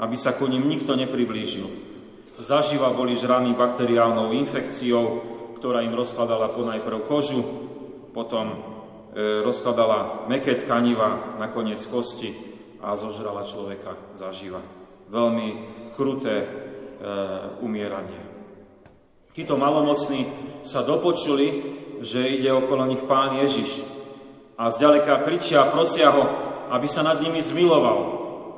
aby 0.00 0.16
sa 0.16 0.36
ku 0.36 0.48
ním 0.48 0.68
nikto 0.68 0.92
nepriblížil. 0.96 1.66
Zaživa 2.36 2.92
boli 2.92 3.16
žraní 3.16 3.56
bakteriálnou 3.56 4.32
infekciou, 4.36 5.04
ktorá 5.56 5.80
im 5.80 5.96
rozkladala 5.96 6.52
ponajprv 6.52 7.08
kožu, 7.08 7.40
potom 8.12 8.52
e, 8.52 8.56
rozkladala 9.40 10.28
meké 10.28 10.52
tkaniva, 10.56 11.40
nakoniec 11.40 11.80
kosti 11.88 12.36
a 12.84 12.92
zožrala 12.92 13.44
človeka 13.48 13.96
zaživa. 14.12 14.60
Veľmi 15.08 15.48
kruté 15.96 16.44
e, 16.44 16.48
umieranie. 17.64 18.20
Títo 19.32 19.60
malomocní 19.60 20.24
sa 20.64 20.80
dopočuli, 20.84 21.76
že 22.00 22.24
ide 22.24 22.48
okolo 22.52 22.88
nich 22.88 23.04
pán 23.04 23.36
Ježiš 23.36 23.84
a 24.56 24.72
zďaleka 24.72 25.24
kričia 25.24 25.64
a 25.64 25.70
prosia 25.72 26.08
ho, 26.08 26.24
aby 26.72 26.88
sa 26.88 27.04
nad 27.04 27.20
nimi 27.20 27.44
zmiloval. 27.44 28.15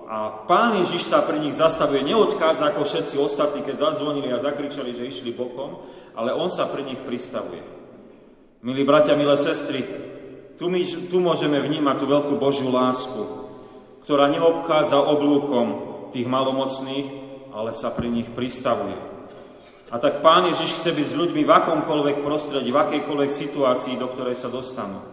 A 0.08 0.32
pán 0.48 0.72
Ježiš 0.80 1.04
sa 1.04 1.20
pri 1.20 1.36
nich 1.36 1.52
zastavuje, 1.52 2.00
neodchádza 2.00 2.72
ako 2.72 2.88
všetci 2.88 3.20
ostatní, 3.20 3.60
keď 3.60 3.92
zazvonili 3.92 4.32
a 4.32 4.40
zakričali, 4.40 4.96
že 4.96 5.04
išli 5.04 5.36
bokom, 5.36 5.84
ale 6.16 6.32
On 6.32 6.48
sa 6.48 6.64
pri 6.64 6.80
nich 6.88 6.96
pristavuje. 7.04 7.60
Milí 8.64 8.88
bratia, 8.88 9.12
milé 9.20 9.36
sestry, 9.36 9.84
tu, 10.56 10.72
my, 10.72 10.80
tu 11.12 11.20
môžeme 11.20 11.60
vnímať 11.60 11.96
tú 12.00 12.08
veľkú 12.08 12.40
Božiu 12.40 12.72
lásku, 12.72 13.20
ktorá 14.08 14.32
neobchádza 14.32 14.96
oblúkom 14.96 15.66
tých 16.16 16.24
malomocných, 16.24 17.08
ale 17.52 17.76
sa 17.76 17.92
pri 17.92 18.08
nich 18.08 18.32
pristavuje. 18.32 18.96
A 19.92 20.00
tak 20.00 20.24
Pán 20.24 20.48
Ježiš 20.48 20.80
chce 20.80 20.96
byť 20.96 21.04
s 21.04 21.18
ľuďmi 21.20 21.44
v 21.44 21.52
akomkoľvek 21.52 22.24
prostredí, 22.24 22.72
v 22.72 22.80
akejkoľvek 22.80 23.28
situácii, 23.28 24.00
do 24.00 24.08
ktorej 24.08 24.40
sa 24.40 24.48
dostanú. 24.48 25.04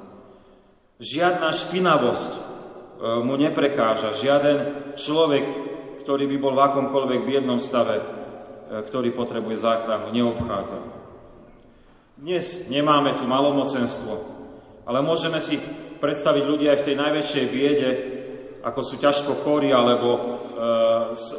Žiadna 1.03 1.51
špinavosť 1.51 2.54
mu 2.99 3.35
neprekáža, 3.35 4.15
žiaden 4.15 4.93
človek, 4.95 5.43
ktorý 6.05 6.29
by 6.29 6.37
bol 6.37 6.53
v 6.53 6.63
akomkoľvek 6.69 7.21
biednom 7.25 7.57
stave, 7.57 7.97
e, 7.97 8.03
ktorý 8.85 9.09
potrebuje 9.09 9.57
záchranu, 9.57 10.13
neobchádza. 10.13 10.77
Dnes 12.15 12.69
nemáme 12.69 13.17
tu 13.17 13.25
malomocenstvo, 13.25 14.13
ale 14.85 15.01
môžeme 15.01 15.41
si 15.41 15.57
predstaviť 15.97 16.43
ľudia 16.45 16.77
aj 16.77 16.79
v 16.79 16.85
tej 16.85 16.95
najväčšej 17.01 17.45
biede, 17.49 17.89
ako 18.61 18.81
sú 18.85 18.95
ťažko 19.01 19.41
chorí, 19.41 19.73
alebo 19.73 20.09
e, 20.13 20.21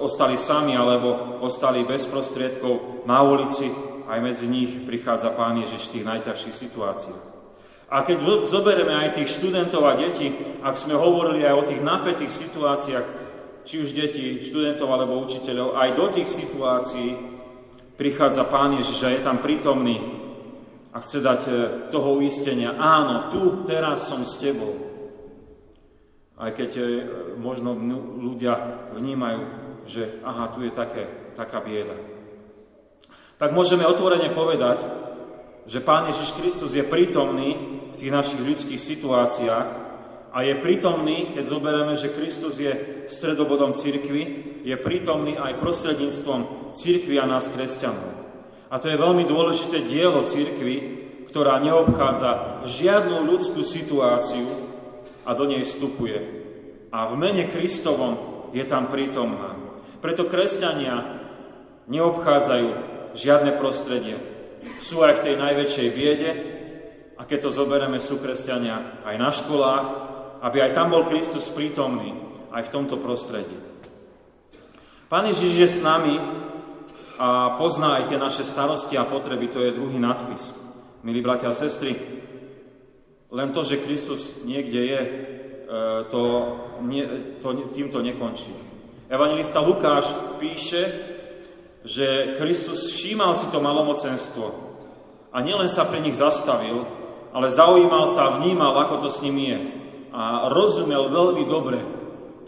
ostali 0.02 0.34
sami, 0.34 0.74
alebo 0.74 1.38
ostali 1.46 1.86
bez 1.86 2.10
prostriedkov 2.10 3.06
na 3.06 3.22
ulici, 3.22 3.70
aj 4.06 4.18
medzi 4.18 4.50
nich 4.50 4.82
prichádza 4.82 5.30
Pán 5.30 5.62
Ježiš 5.62 5.88
v 5.88 5.92
tých 5.98 6.08
najťažších 6.10 6.54
situáciách. 6.54 7.35
A 7.86 8.02
keď 8.02 8.46
zoberieme 8.50 8.90
aj 8.90 9.22
tých 9.22 9.30
študentov 9.38 9.86
a 9.86 9.94
detí, 9.94 10.34
ak 10.58 10.74
sme 10.74 10.98
hovorili 10.98 11.46
aj 11.46 11.54
o 11.54 11.66
tých 11.70 11.82
napätých 11.86 12.32
situáciách, 12.34 13.06
či 13.62 13.82
už 13.82 13.94
deti, 13.94 14.42
študentov 14.42 14.90
alebo 14.90 15.22
učiteľov, 15.22 15.78
aj 15.78 15.90
do 15.94 16.06
tých 16.10 16.26
situácií 16.26 17.14
prichádza 17.94 18.46
Pán 18.50 18.74
Ježiš 18.74 18.98
a 19.06 19.14
je 19.14 19.20
tam 19.22 19.38
prítomný 19.38 20.02
a 20.90 20.98
chce 20.98 21.18
dať 21.22 21.40
e, 21.46 21.52
toho 21.92 22.18
uistenia, 22.18 22.74
áno, 22.74 23.28
tu, 23.28 23.68
teraz 23.68 24.08
som 24.08 24.24
s 24.24 24.40
tebou. 24.40 24.74
Aj 26.40 26.50
keď 26.50 26.70
e, 26.78 26.84
možno 27.38 27.76
ľudia 28.18 28.86
vnímajú, 28.96 29.42
že 29.86 30.24
aha, 30.26 30.50
tu 30.50 30.64
je 30.64 30.72
také, 30.72 31.06
taká 31.38 31.62
bieda. 31.62 31.94
Tak 33.36 33.52
môžeme 33.52 33.84
otvorene 33.84 34.32
povedať, 34.32 35.05
že 35.66 35.82
Pán 35.82 36.06
Ježiš 36.10 36.34
Kristus 36.38 36.72
je 36.74 36.86
prítomný 36.86 37.82
v 37.90 37.96
tých 37.98 38.14
našich 38.14 38.40
ľudských 38.42 38.80
situáciách 38.80 39.68
a 40.30 40.38
je 40.42 40.54
prítomný, 40.62 41.34
keď 41.34 41.44
zoberieme, 41.46 41.94
že 41.98 42.14
Kristus 42.14 42.62
je 42.62 43.04
stredobodom 43.10 43.74
cirkvy, 43.74 44.22
je 44.62 44.76
prítomný 44.78 45.34
aj 45.38 45.58
prostredníctvom 45.58 46.72
cirkvy 46.74 47.18
a 47.18 47.26
nás 47.26 47.50
kresťanov. 47.50 48.10
A 48.66 48.82
to 48.82 48.90
je 48.90 48.98
veľmi 48.98 49.26
dôležité 49.26 49.86
dielo 49.86 50.26
cirkvy, 50.26 50.76
ktorá 51.30 51.62
neobchádza 51.62 52.62
žiadnu 52.66 53.26
ľudskú 53.26 53.62
situáciu, 53.62 54.66
a 55.26 55.34
do 55.34 55.44
nej 55.44 55.66
vstupuje. 55.66 56.18
A 56.94 57.10
v 57.10 57.18
mene 57.18 57.50
Kristovom 57.50 58.14
je 58.54 58.62
tam 58.62 58.86
prítomná. 58.86 59.58
Preto 59.98 60.30
kresťania 60.30 61.18
neobchádzajú 61.90 62.68
žiadne 63.18 63.58
prostredie. 63.58 64.22
Sú 64.76 65.02
aj 65.06 65.20
v 65.20 65.24
tej 65.30 65.34
najväčšej 65.38 65.88
biede 65.94 66.30
a 67.16 67.22
keď 67.24 67.48
to 67.48 67.50
zoberieme, 67.50 67.96
sú 67.96 68.20
kresťania 68.20 69.02
aj 69.06 69.16
na 69.16 69.30
školách, 69.32 69.86
aby 70.44 70.58
aj 70.62 70.74
tam 70.76 70.92
bol 70.92 71.08
Kristus 71.08 71.48
prítomný, 71.48 72.12
aj 72.52 72.68
v 72.68 72.72
tomto 72.72 73.00
prostredí. 73.00 73.56
Pán 75.08 75.24
Ježiš 75.30 75.52
je 75.56 75.68
s 75.70 75.80
nami 75.80 76.18
a 77.16 77.56
pozná 77.56 78.02
aj 78.02 78.12
tie 78.12 78.18
naše 78.20 78.44
starosti 78.44 79.00
a 79.00 79.08
potreby, 79.08 79.48
to 79.48 79.64
je 79.64 79.72
druhý 79.72 79.96
nadpis. 79.96 80.52
Milí 81.06 81.24
bratia 81.24 81.48
a 81.48 81.56
sestry, 81.56 81.96
len 83.30 83.48
to, 83.54 83.64
že 83.64 83.80
Kristus 83.80 84.44
niekde 84.44 84.80
je, 84.82 85.00
e, 85.00 85.10
to, 86.12 86.22
to 87.40 87.48
týmto 87.72 88.02
nekončí. 88.02 88.52
Evangelista 89.06 89.62
Lukáš 89.62 90.10
píše, 90.42 91.14
že 91.86 92.34
Kristus 92.34 92.90
všímal 92.90 93.38
si 93.38 93.46
to 93.54 93.62
malomocenstvo 93.62 94.46
a 95.30 95.38
nielen 95.38 95.70
sa 95.70 95.86
pre 95.86 96.02
nich 96.02 96.18
zastavil, 96.18 96.82
ale 97.30 97.54
zaujímal 97.54 98.10
sa 98.10 98.26
a 98.26 98.34
vnímal, 98.42 98.74
ako 98.74 99.06
to 99.06 99.08
s 99.08 99.22
nimi 99.22 99.54
je. 99.54 99.60
A 100.10 100.50
rozumel 100.50 101.12
veľmi 101.12 101.44
dobre 101.46 101.78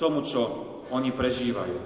tomu, 0.01 0.27
čo 0.27 0.43
oni 0.91 1.15
prežívajú. 1.15 1.79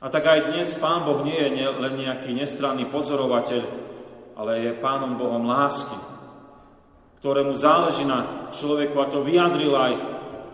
A 0.00 0.06
tak 0.08 0.24
aj 0.24 0.54
dnes 0.54 0.72
Pán 0.80 1.04
Boh 1.04 1.20
nie 1.20 1.36
je 1.36 1.66
len 1.68 1.94
nejaký 2.00 2.32
nestranný 2.32 2.88
pozorovateľ, 2.88 3.62
ale 4.40 4.52
je 4.64 4.80
Pánom 4.80 5.20
Bohom 5.20 5.44
lásky 5.44 6.10
ktorému 7.20 7.52
záleží 7.52 8.08
na 8.08 8.48
človeku 8.48 8.96
a 8.96 9.10
to 9.12 9.20
vyjadril 9.20 9.76
aj, 9.76 9.92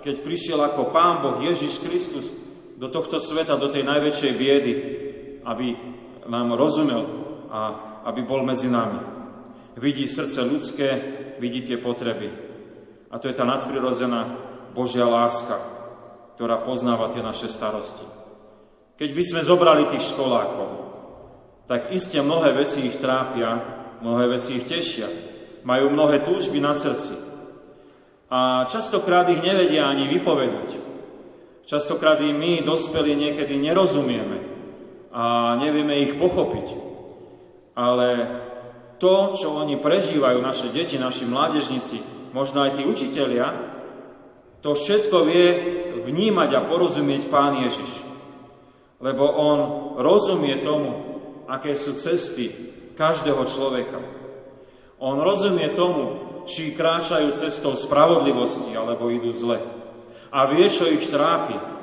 keď 0.03 0.15
prišiel 0.19 0.59
ako 0.67 0.91
Pán 0.91 1.23
Boh 1.23 1.39
Ježiš 1.39 1.79
Kristus 1.79 2.35
do 2.75 2.91
tohto 2.91 3.23
sveta, 3.23 3.55
do 3.55 3.71
tej 3.71 3.87
najväčšej 3.87 4.33
biedy, 4.35 4.73
aby 5.47 5.79
nám 6.27 6.59
rozumel 6.59 7.07
a 7.47 7.61
aby 8.11 8.27
bol 8.27 8.43
medzi 8.43 8.67
nami. 8.67 8.99
Vidí 9.79 10.05
srdce 10.11 10.43
ľudské, 10.43 10.89
vidí 11.39 11.63
tie 11.63 11.79
potreby. 11.79 12.29
A 13.11 13.23
to 13.23 13.31
je 13.31 13.39
tá 13.39 13.47
nadprirodzená 13.47 14.35
Božia 14.75 15.07
láska, 15.07 15.57
ktorá 16.35 16.61
poznáva 16.67 17.09
tie 17.15 17.23
naše 17.23 17.47
starosti. 17.47 18.03
Keď 18.97 19.11
by 19.13 19.23
sme 19.23 19.41
zobrali 19.47 19.85
tých 19.87 20.17
školákov, 20.17 20.71
tak 21.71 21.93
iste 21.93 22.19
mnohé 22.19 22.57
veci 22.57 22.87
ich 22.87 22.99
trápia, 22.99 23.59
mnohé 24.03 24.39
veci 24.39 24.59
ich 24.59 24.67
tešia 24.67 25.07
majú 25.67 25.91
mnohé 25.91 26.23
túžby 26.23 26.63
na 26.63 26.73
srdci. 26.73 27.19
A 28.31 28.67
častokrát 28.71 29.27
ich 29.31 29.43
nevedia 29.43 29.87
ani 29.87 30.07
vypovedať. 30.11 30.79
Častokrát 31.67 32.23
im 32.23 32.39
my, 32.39 32.53
dospelí, 32.63 33.19
niekedy 33.19 33.59
nerozumieme 33.59 34.46
a 35.17 35.57
nevieme 35.57 36.05
ich 36.05 36.21
pochopiť. 36.21 36.67
Ale 37.73 38.09
to, 39.01 39.33
čo 39.33 39.57
oni 39.57 39.81
prežívajú, 39.81 40.45
naše 40.45 40.69
deti, 40.69 41.01
naši 41.01 41.25
mládežníci, 41.25 41.97
možno 42.37 42.69
aj 42.69 42.77
tí 42.77 42.83
učitelia, 42.85 43.49
to 44.61 44.77
všetko 44.77 45.17
vie 45.25 45.47
vnímať 46.05 46.51
a 46.53 46.67
porozumieť 46.69 47.33
Pán 47.33 47.57
Ježiš. 47.65 48.05
Lebo 49.01 49.25
On 49.25 49.59
rozumie 50.01 50.61
tomu, 50.61 50.93
aké 51.49 51.77
sú 51.77 51.97
cesty 51.97 52.53
každého 52.97 53.41
človeka. 53.49 54.01
On 55.01 55.21
rozumie 55.21 55.73
tomu, 55.77 56.05
či 56.49 56.73
kráčajú 56.73 57.37
cestou 57.37 57.77
spravodlivosti 57.77 58.73
alebo 58.73 59.13
idú 59.13 59.35
zle. 59.35 59.61
A 60.33 60.49
vie, 60.49 60.67
čo 60.73 60.89
ich 60.89 61.09
trápi. 61.13 61.76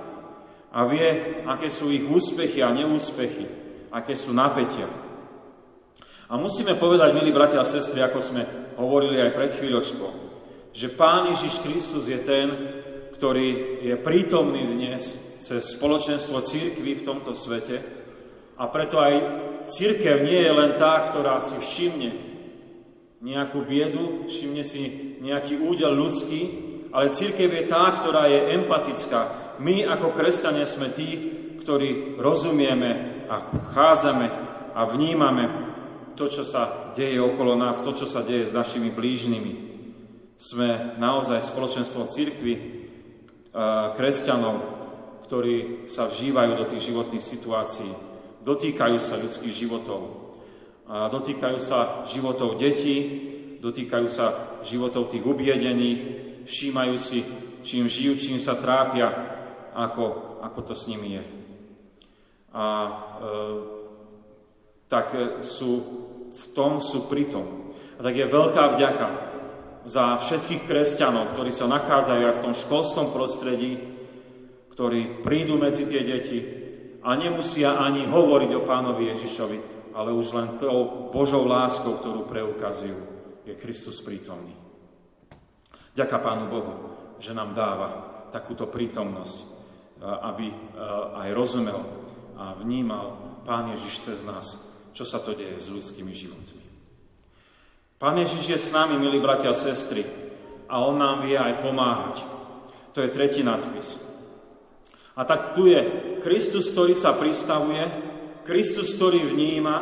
A 0.73 0.89
vie, 0.89 1.41
aké 1.45 1.69
sú 1.69 1.93
ich 1.93 2.01
úspechy 2.05 2.65
a 2.65 2.73
neúspechy, 2.73 3.45
aké 3.93 4.17
sú 4.17 4.33
napätia. 4.33 4.89
A 6.29 6.33
musíme 6.33 6.73
povedať, 6.73 7.13
milí 7.13 7.29
bratia 7.29 7.61
a 7.61 7.67
sestry, 7.67 8.01
ako 8.01 8.19
sme 8.19 8.41
hovorili 8.81 9.21
aj 9.21 9.37
pred 9.37 9.51
chvíľočkou, 9.53 10.11
že 10.73 10.89
Pán 10.97 11.29
Ježiš 11.29 11.61
Kristus 11.61 12.09
je 12.09 12.17
ten, 12.25 12.47
ktorý 13.13 13.85
je 13.85 13.95
prítomný 14.01 14.65
dnes 14.65 15.13
cez 15.45 15.77
spoločenstvo 15.77 16.41
církvy 16.41 16.97
v 16.97 17.05
tomto 17.05 17.37
svete 17.37 17.77
a 18.57 18.65
preto 18.65 18.97
aj 18.97 19.13
církev 19.69 20.25
nie 20.25 20.41
je 20.41 20.51
len 20.51 20.71
tá, 20.73 21.05
ktorá 21.05 21.37
si 21.43 21.59
všimne 21.59 22.11
nejakú 23.23 23.63
biedu, 23.63 24.27
všimne 24.27 24.63
si 24.65 25.15
nejaký 25.23 25.61
údel 25.61 25.95
ľudský, 25.95 26.41
ale 26.91 27.15
církev 27.15 27.47
je 27.47 27.63
tá, 27.71 27.93
ktorá 27.95 28.27
je 28.27 28.39
empatická. 28.59 29.21
My 29.61 29.85
ako 29.85 30.15
kresťania 30.15 30.65
sme 30.65 30.89
tí, 30.95 31.09
ktorí 31.61 32.17
rozumieme 32.17 33.23
a 33.29 33.39
chádzame 33.73 34.27
a 34.73 34.81
vnímame 34.89 35.45
to, 36.17 36.29
čo 36.29 36.45
sa 36.45 36.93
deje 36.93 37.17
okolo 37.17 37.57
nás, 37.57 37.81
to, 37.81 37.93
čo 37.93 38.05
sa 38.05 38.21
deje 38.21 38.49
s 38.49 38.53
našimi 38.53 38.93
blížnymi. 38.93 39.53
Sme 40.37 40.97
naozaj 40.97 41.39
spoločenstvo 41.41 42.09
církvy, 42.09 42.53
kresťanov, 43.93 44.55
ktorí 45.29 45.85
sa 45.85 46.09
vžívajú 46.09 46.51
do 46.57 46.65
tých 46.67 46.89
životných 46.89 47.23
situácií, 47.23 47.91
dotýkajú 48.41 48.97
sa 48.97 49.21
ľudských 49.21 49.53
životov, 49.53 50.01
dotýkajú 50.89 51.57
sa 51.61 52.03
životov 52.03 52.59
detí, 52.59 52.97
dotýkajú 53.61 54.07
sa 54.11 54.59
životov 54.65 55.13
tých 55.13 55.23
ubiedených, 55.23 56.01
všímajú 56.43 56.95
si, 56.99 57.23
čím 57.63 57.87
žijú, 57.87 58.19
čím 58.19 58.37
sa 58.41 58.59
trápia, 58.59 59.32
ako, 59.73 60.37
ako 60.45 60.59
to 60.61 60.73
s 60.77 60.87
nimi 60.87 61.17
je. 61.17 61.23
A 62.53 62.65
e, 62.65 62.91
tak 64.87 65.07
sú, 65.41 65.71
v 66.29 66.45
tom 66.53 66.77
sú 66.77 67.09
pritom. 67.09 67.73
A 67.97 67.99
tak 68.05 68.13
je 68.13 68.29
veľká 68.29 68.77
vďaka 68.77 69.07
za 69.83 70.15
všetkých 70.17 70.63
kresťanov, 70.63 71.35
ktorí 71.35 71.51
sa 71.51 71.67
nachádzajú 71.67 72.21
aj 72.23 72.35
v 72.39 72.43
tom 72.43 72.53
školskom 72.55 73.11
prostredí, 73.11 73.81
ktorí 74.71 75.21
prídu 75.21 75.59
medzi 75.59 75.85
tie 75.85 76.01
deti 76.01 76.39
a 77.03 77.13
nemusia 77.19 77.77
ani 77.77 78.07
hovoriť 78.07 78.51
o 78.55 78.65
pánovi 78.65 79.11
Ježišovi, 79.11 79.59
ale 79.93 80.09
už 80.15 80.27
len 80.33 80.49
tou 80.55 81.09
Božou 81.11 81.43
láskou, 81.45 81.99
ktorú 81.99 82.25
preukazujú, 82.25 82.97
je 83.43 83.53
Kristus 83.59 83.99
prítomný. 84.01 84.55
Ďaká 85.93 86.17
Pánu 86.17 86.49
Bohu, 86.49 86.73
že 87.21 87.37
nám 87.37 87.53
dáva 87.53 87.89
takúto 88.33 88.65
prítomnosť, 88.65 89.52
aby 90.03 90.51
aj 91.15 91.29
rozumel 91.31 91.79
a 92.35 92.51
vnímal 92.59 93.39
Pán 93.47 93.71
Ježiš 93.71 94.03
cez 94.03 94.19
nás, 94.27 94.59
čo 94.91 95.07
sa 95.07 95.23
to 95.23 95.35
deje 95.35 95.55
s 95.59 95.71
ľudskými 95.71 96.11
životmi. 96.11 96.63
Pán 97.99 98.19
Ježiš 98.19 98.43
je 98.51 98.59
s 98.59 98.75
nami, 98.75 98.99
milí 98.99 99.23
bratia 99.23 99.51
a 99.51 99.55
sestry, 99.55 100.03
a 100.67 100.83
On 100.83 100.99
nám 100.99 101.23
vie 101.23 101.39
aj 101.39 101.63
pomáhať. 101.63 102.15
To 102.95 102.99
je 102.99 103.13
tretí 103.13 103.43
nadpis. 103.43 103.99
A 105.13 105.23
tak 105.23 105.53
tu 105.53 105.69
je 105.69 105.81
Kristus, 106.19 106.73
ktorý 106.73 106.97
sa 106.97 107.13
pristavuje, 107.13 107.85
Kristus, 108.43 108.97
ktorý 108.97 109.23
vníma, 109.23 109.75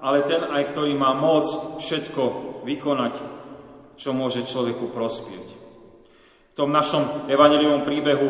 ale 0.00 0.24
ten 0.24 0.42
aj, 0.44 0.72
ktorý 0.72 0.96
má 0.96 1.12
moc 1.12 1.46
všetko 1.80 2.22
vykonať, 2.64 3.14
čo 3.94 4.10
môže 4.16 4.42
človeku 4.44 4.90
prospieť. 4.90 5.46
V 6.50 6.54
tom 6.56 6.72
našom 6.72 7.28
evaneliovom 7.28 7.84
príbehu 7.84 8.28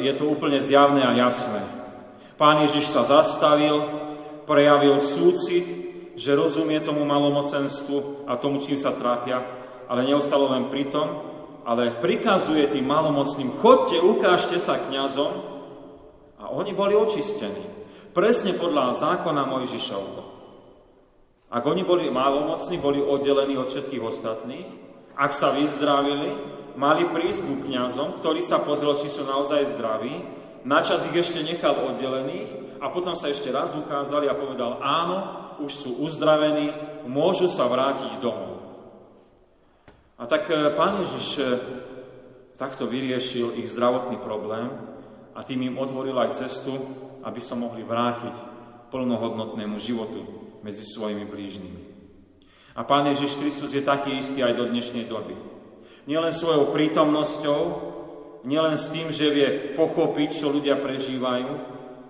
je 0.00 0.12
to 0.16 0.24
úplne 0.28 0.60
zjavné 0.60 1.04
a 1.04 1.16
jasné. 1.16 1.60
Pán 2.36 2.60
Ježiš 2.68 2.92
sa 2.92 3.02
zastavil, 3.04 3.80
prejavil 4.44 5.00
súcit, 5.00 5.64
že 6.16 6.36
rozumie 6.36 6.80
tomu 6.80 7.04
malomocenstvu 7.04 8.28
a 8.28 8.40
tomu, 8.40 8.60
čím 8.60 8.80
sa 8.80 8.92
trápia, 8.96 9.44
ale 9.88 10.04
neostalo 10.04 10.48
len 10.52 10.68
pri 10.72 10.88
tom, 10.88 11.08
ale 11.66 11.96
prikazuje 11.98 12.68
tým 12.70 12.86
malomocným, 12.88 13.52
chodte, 13.58 13.98
ukážte 14.00 14.56
sa 14.56 14.80
kňazom 14.80 15.32
a 16.40 16.52
oni 16.52 16.72
boli 16.72 16.94
očistení. 16.94 17.64
Presne 18.16 18.56
podľa 18.56 18.96
zákona 18.96 19.44
Mojžišovho. 19.44 20.22
Ak 21.52 21.62
oni 21.62 21.84
boli 21.84 22.08
malomocní, 22.08 22.80
boli 22.80 23.02
oddelení 23.02 23.60
od 23.60 23.68
všetkých 23.68 24.02
ostatných, 24.02 24.68
ak 25.16 25.32
sa 25.36 25.52
vyzdravili, 25.52 26.32
mali 26.76 27.08
prísť 27.08 27.48
ku 27.48 27.54
kňazom, 27.64 28.20
ktorý 28.20 28.44
sa 28.44 28.60
pozrel, 28.60 28.94
či 28.94 29.08
sú 29.08 29.24
naozaj 29.24 29.76
zdraví, 29.76 30.22
načas 30.62 31.08
ich 31.08 31.16
ešte 31.16 31.40
nechal 31.40 31.72
oddelených 31.72 32.78
a 32.78 32.92
potom 32.92 33.16
sa 33.16 33.32
ešte 33.32 33.48
raz 33.48 33.72
ukázali 33.72 34.28
a 34.28 34.36
povedal, 34.36 34.78
áno, 34.84 35.18
už 35.64 35.72
sú 35.72 35.90
uzdravení, 36.04 36.70
môžu 37.08 37.48
sa 37.48 37.64
vrátiť 37.64 38.20
domov. 38.20 38.60
A 40.20 40.28
tak 40.28 40.48
e, 40.48 40.72
pán 40.76 41.00
Ježiš 41.04 41.28
e, 41.40 41.44
takto 42.56 42.88
vyriešil 42.88 43.56
ich 43.60 43.68
zdravotný 43.68 44.20
problém 44.20 44.68
a 45.36 45.40
tým 45.44 45.64
im 45.64 45.80
otvoril 45.80 46.16
aj 46.16 46.40
cestu, 46.40 46.72
aby 47.24 47.40
sa 47.40 47.56
mohli 47.56 47.84
vrátiť 47.84 48.32
plnohodnotnému 48.92 49.76
životu 49.76 50.24
medzi 50.64 50.84
svojimi 50.84 51.24
blížnymi. 51.24 51.82
A 52.76 52.84
Pán 52.84 53.08
Ježiš 53.08 53.40
Kristus 53.40 53.72
je 53.72 53.80
taký 53.80 54.20
istý 54.20 54.44
aj 54.44 54.60
do 54.60 54.68
dnešnej 54.68 55.08
doby. 55.08 55.55
Nielen 56.06 56.30
svojou 56.30 56.70
prítomnosťou, 56.70 57.60
nielen 58.46 58.78
s 58.78 58.94
tým, 58.94 59.10
že 59.10 59.34
vie 59.34 59.74
pochopiť, 59.74 60.28
čo 60.30 60.54
ľudia 60.54 60.78
prežívajú, 60.78 61.50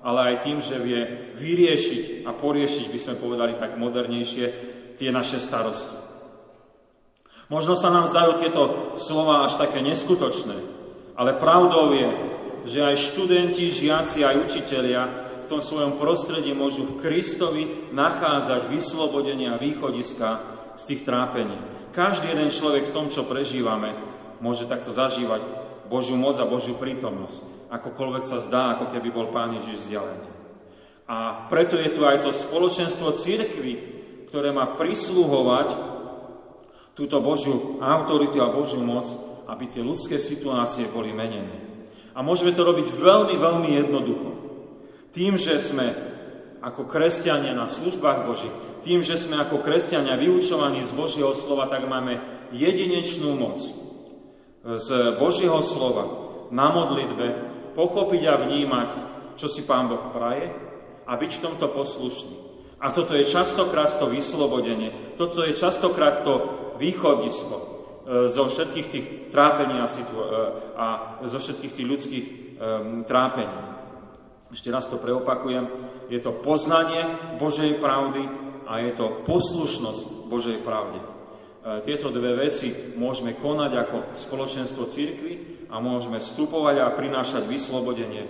ale 0.04 0.20
aj 0.22 0.34
tým, 0.44 0.58
že 0.60 0.76
vie 0.78 1.32
vyriešiť 1.34 2.28
a 2.28 2.30
poriešiť, 2.36 2.86
by 2.92 2.98
sme 3.00 3.14
povedali 3.18 3.56
tak 3.56 3.80
modernejšie, 3.80 4.46
tie 4.94 5.08
naše 5.08 5.40
starosti. 5.40 5.96
Možno 7.48 7.78
sa 7.78 7.88
nám 7.88 8.10
zdajú 8.10 8.42
tieto 8.42 8.62
slova 8.98 9.46
až 9.46 9.56
také 9.56 9.80
neskutočné, 9.80 10.56
ale 11.16 11.38
pravdou 11.38 11.94
je, 11.94 12.10
že 12.66 12.82
aj 12.82 12.96
študenti, 12.98 13.70
žiaci, 13.70 14.26
aj 14.26 14.42
učitelia 14.42 15.02
v 15.46 15.46
tom 15.46 15.62
svojom 15.62 15.94
prostredí 15.94 16.50
môžu 16.50 16.82
v 16.82 16.98
Kristovi 16.98 17.94
nachádzať 17.94 18.66
vyslobodenia 18.66 19.54
východiska 19.62 20.42
z 20.74 20.82
tých 20.90 21.06
trápení. 21.06 21.75
Každý 21.96 22.28
jeden 22.28 22.52
človek 22.52 22.92
v 22.92 22.94
tom, 22.94 23.06
čo 23.08 23.24
prežívame, 23.24 23.96
môže 24.44 24.68
takto 24.68 24.92
zažívať 24.92 25.40
Božiu 25.88 26.20
moc 26.20 26.36
a 26.36 26.44
Božiu 26.44 26.76
prítomnosť. 26.76 27.72
Akokoľvek 27.72 28.20
sa 28.20 28.44
zdá, 28.44 28.76
ako 28.76 28.92
keby 28.92 29.08
bol 29.08 29.32
Pán 29.32 29.56
Ježiš 29.56 29.88
vzdialený. 29.88 30.28
A 31.08 31.48
preto 31.48 31.80
je 31.80 31.88
tu 31.96 32.04
aj 32.04 32.20
to 32.20 32.36
spoločenstvo 32.36 33.16
církvy, 33.16 33.72
ktoré 34.28 34.52
má 34.52 34.76
prisluhovať 34.76 35.72
túto 36.92 37.16
Božiu 37.24 37.80
autoritu 37.80 38.44
a 38.44 38.52
Božiu 38.52 38.84
moc, 38.84 39.08
aby 39.48 39.64
tie 39.64 39.80
ľudské 39.80 40.20
situácie 40.20 40.92
boli 40.92 41.16
menené. 41.16 41.64
A 42.12 42.20
môžeme 42.20 42.52
to 42.52 42.60
robiť 42.60 42.92
veľmi, 42.92 43.40
veľmi 43.40 43.70
jednoducho. 43.72 44.30
Tým, 45.16 45.40
že 45.40 45.56
sme 45.56 45.96
ako 46.60 46.84
kresťania 46.84 47.56
na 47.56 47.64
službách 47.64 48.28
Božích, 48.28 48.52
tým, 48.86 49.02
že 49.02 49.18
sme 49.18 49.42
ako 49.42 49.66
kresťania 49.66 50.14
vyučovaní 50.14 50.86
z 50.86 50.94
Božieho 50.94 51.34
slova, 51.34 51.66
tak 51.66 51.90
máme 51.90 52.22
jedinečnú 52.54 53.34
moc 53.34 53.58
z 54.62 54.88
Božieho 55.18 55.58
slova 55.58 56.06
na 56.54 56.70
modlitbe 56.70 57.26
pochopiť 57.74 58.22
a 58.30 58.38
vnímať, 58.38 58.88
čo 59.34 59.50
si 59.50 59.66
Pán 59.66 59.90
Boh 59.90 60.14
praje 60.14 60.54
a 61.02 61.12
byť 61.18 61.30
v 61.38 61.42
tomto 61.42 61.66
poslušný. 61.74 62.36
A 62.78 62.94
toto 62.94 63.18
je 63.18 63.26
častokrát 63.26 63.98
to 63.98 64.06
vyslobodenie, 64.06 65.18
toto 65.18 65.42
je 65.42 65.56
častokrát 65.56 66.22
to 66.22 66.34
východisko 66.76 67.56
e, 67.56 67.64
zo 68.28 68.46
všetkých 68.46 68.86
tých 68.86 69.06
trápení 69.32 69.80
a, 69.80 69.88
situ- 69.88 70.20
e, 70.20 70.38
a 70.76 70.86
zo 71.24 71.38
všetkých 71.40 71.72
tých 71.74 71.88
ľudských 71.88 72.26
trápení. 73.04 73.76
Ešte 74.48 74.72
raz 74.72 74.88
to 74.88 74.96
preopakujem. 74.96 75.68
Je 76.08 76.16
to 76.24 76.32
poznanie 76.32 77.04
Božej 77.36 77.76
pravdy 77.76 78.45
a 78.66 78.82
je 78.82 78.92
to 78.92 79.22
poslušnosť 79.22 80.26
Božej 80.26 80.58
pravde. 80.66 80.98
Tieto 81.82 82.14
dve 82.14 82.38
veci 82.38 82.70
môžeme 82.94 83.34
konať 83.34 83.72
ako 83.74 83.96
spoločenstvo 84.14 84.86
církvy 84.86 85.66
a 85.70 85.82
môžeme 85.82 86.22
vstupovať 86.22 86.76
a 86.78 86.94
prinášať 86.94 87.46
vyslobodenie. 87.50 88.26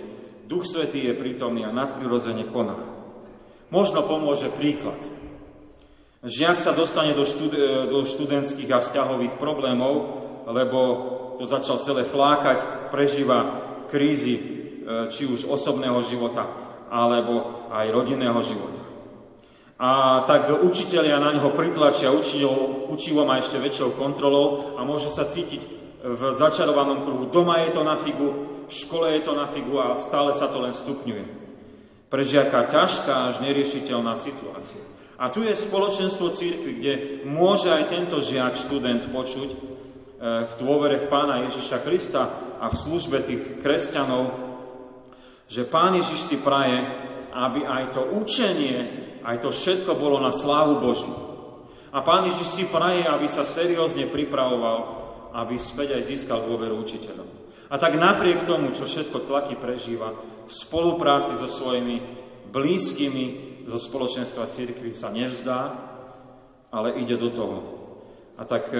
Duch 0.49 0.65
Svetý 0.65 1.05
je 1.05 1.13
prítomný 1.13 1.61
a 1.67 1.75
nadprirodzene 1.75 2.49
koná. 2.49 2.77
Možno 3.69 4.01
pomôže 4.07 4.47
príklad. 4.49 4.97
Žiak 6.23 6.57
sa 6.57 6.73
dostane 6.73 7.13
do, 7.13 7.27
štud- 7.27 7.53
e, 7.53 7.85
do 7.85 8.01
študentských 8.07 8.71
a 8.73 8.81
vzťahových 8.81 9.37
problémov, 9.37 10.23
lebo 10.49 10.79
to 11.37 11.45
začal 11.45 11.77
celé 11.83 12.07
flákať, 12.07 12.89
prežíva 12.89 13.61
krízy, 13.91 14.35
e, 14.39 14.41
či 15.11 15.27
už 15.27 15.45
osobného 15.51 15.99
života, 16.01 16.47
alebo 16.89 17.67
aj 17.69 17.91
rodinného 17.91 18.39
života. 18.41 18.86
A 19.77 20.25
tak 20.25 20.49
učiteľia 20.49 21.21
na 21.21 21.37
neho 21.37 21.53
pritlačia 21.53 22.09
učivo, 22.09 22.89
učivo 22.89 23.29
má 23.29 23.37
ešte 23.37 23.61
väčšou 23.61 23.93
kontrolou 23.93 24.73
a 24.73 24.81
môže 24.81 25.13
sa 25.13 25.21
cítiť 25.21 25.61
v 26.01 26.21
začarovanom 26.33 27.05
kruhu. 27.05 27.29
Doma 27.29 27.61
je 27.61 27.77
to 27.77 27.85
na 27.85 27.93
figu, 27.93 28.29
v 28.65 28.73
škole 28.73 29.13
je 29.13 29.21
to 29.21 29.37
na 29.37 29.45
figu 29.45 29.77
a 29.77 29.93
stále 29.93 30.33
sa 30.33 30.49
to 30.49 30.65
len 30.65 30.73
stupňuje. 30.73 31.23
Pre 32.09 32.23
žiaka 32.25 32.73
ťažká 32.73 33.13
až 33.29 33.35
neriešiteľná 33.45 34.17
situácia. 34.17 34.81
A 35.17 35.29
tu 35.29 35.45
je 35.45 35.53
spoločenstvo 35.53 36.33
církvy, 36.33 36.71
kde 36.77 36.93
môže 37.25 37.69
aj 37.69 37.89
tento 37.89 38.17
žiak, 38.21 38.53
študent 38.53 39.09
počuť 39.09 39.49
e, 39.49 39.57
v 40.45 40.53
dôvere 40.61 41.01
v 41.01 41.09
Pána 41.09 41.45
Ježiša 41.49 41.81
Krista 41.81 42.29
a 42.61 42.69
v 42.69 42.75
službe 42.77 43.25
tých 43.25 43.61
kresťanov, 43.61 44.29
že 45.49 45.65
Pán 45.65 45.97
Ježiš 45.97 46.21
si 46.21 46.37
praje, 46.37 46.81
aby 47.33 47.65
aj 47.65 47.97
to 47.97 48.01
učenie, 48.13 49.06
aj 49.27 49.43
to 49.43 49.51
všetko 49.51 49.99
bolo 49.99 50.23
na 50.23 50.31
slávu 50.31 50.79
Božiu. 50.79 51.11
A 51.91 51.99
Pán 51.99 52.23
Ježiš 52.31 52.47
si 52.47 52.63
praje, 52.63 53.03
aby 53.03 53.27
sa 53.27 53.43
seriózne 53.43 54.07
pripravoval, 54.07 54.79
aby 55.35 55.59
späť 55.59 55.99
aj 55.99 56.07
získal 56.07 56.47
dôveru 56.47 56.79
učiteľov. 56.79 57.27
A 57.67 57.75
tak 57.75 57.99
napriek 57.99 58.47
tomu, 58.47 58.71
čo 58.71 58.87
všetko 58.87 59.27
tlaky 59.27 59.59
prežíva, 59.59 60.15
v 60.47 60.51
spolupráci 60.51 61.35
so 61.35 61.51
svojimi 61.51 61.99
blízkymi, 62.47 63.25
zo 63.67 63.75
spoločenstva 63.75 64.47
církvy 64.47 64.95
sa 64.95 65.11
nevzdá, 65.11 65.75
ale 66.71 66.95
ide 67.03 67.19
do 67.19 67.27
toho. 67.35 67.59
A 68.39 68.47
tak, 68.47 68.71
e, 68.71 68.79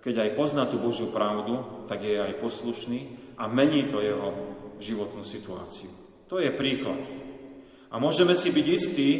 keď 0.00 0.24
aj 0.24 0.36
pozná 0.40 0.64
tú 0.64 0.80
Božiu 0.80 1.12
pravdu, 1.12 1.84
tak 1.84 2.00
je 2.00 2.16
aj 2.16 2.40
poslušný 2.40 3.34
a 3.36 3.44
mení 3.44 3.84
to 3.92 4.00
jeho 4.00 4.32
životnú 4.80 5.20
situáciu. 5.20 5.92
To 6.32 6.40
je 6.40 6.48
príklad. 6.48 7.04
A 7.90 7.98
môžeme 7.98 8.38
si 8.38 8.54
byť 8.54 8.66
istí, 8.70 9.10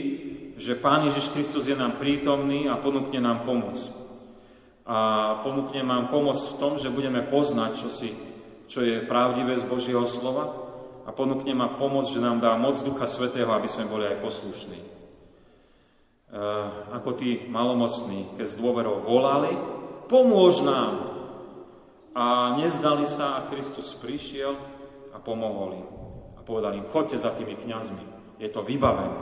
že 0.54 0.78
Pán 0.78 1.02
Ježiš 1.10 1.34
Kristus 1.34 1.66
je 1.66 1.74
nám 1.74 1.98
prítomný 1.98 2.70
a 2.70 2.78
ponúkne 2.78 3.18
nám 3.18 3.42
pomoc. 3.42 3.74
A 4.86 4.98
ponúkne 5.42 5.82
nám 5.82 6.10
pomoc 6.12 6.38
v 6.38 6.58
tom, 6.62 6.78
že 6.78 6.94
budeme 6.94 7.26
poznať, 7.26 7.70
čo, 7.74 7.88
si, 7.90 8.14
čo 8.70 8.86
je 8.86 9.02
pravdivé 9.02 9.58
z 9.58 9.66
Božieho 9.66 10.06
slova 10.06 10.70
a 11.08 11.10
ponúkne 11.10 11.50
ma 11.56 11.74
pomoc, 11.74 12.06
že 12.06 12.22
nám 12.22 12.38
dá 12.38 12.54
moc 12.54 12.78
Ducha 12.86 13.10
Svetého, 13.10 13.50
aby 13.50 13.66
sme 13.66 13.90
boli 13.90 14.06
aj 14.06 14.22
poslušní. 14.22 14.78
E, 14.78 14.86
ako 16.94 17.18
tí 17.18 17.50
malomocní, 17.50 18.38
keď 18.38 18.46
s 18.46 18.58
dôverou 18.60 19.02
volali, 19.02 19.50
pomôž 20.06 20.62
nám. 20.62 21.10
A 22.14 22.54
nezdali 22.58 23.06
sa 23.10 23.38
a 23.38 23.46
Kristus 23.50 23.94
prišiel 23.98 24.54
a 25.10 25.18
pomohol 25.18 25.82
im. 25.82 25.88
A 26.36 26.46
povedal 26.46 26.78
im, 26.78 26.86
chodte 26.90 27.18
za 27.18 27.34
tými 27.34 27.58
kňazmi, 27.58 28.19
je 28.40 28.48
to 28.48 28.64
vybavené. 28.64 29.20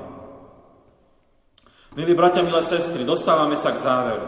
Milí 1.98 2.14
bratia, 2.14 2.46
milé 2.46 2.62
sestry, 2.62 3.02
dostávame 3.02 3.58
sa 3.58 3.74
k 3.74 3.82
záveru. 3.82 4.26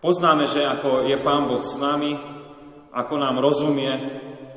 Poznáme, 0.00 0.48
že 0.48 0.64
ako 0.64 1.04
je 1.04 1.16
Pán 1.20 1.44
Boh 1.44 1.60
s 1.60 1.76
nami, 1.76 2.16
ako 2.88 3.14
nám 3.20 3.36
rozumie, 3.44 3.92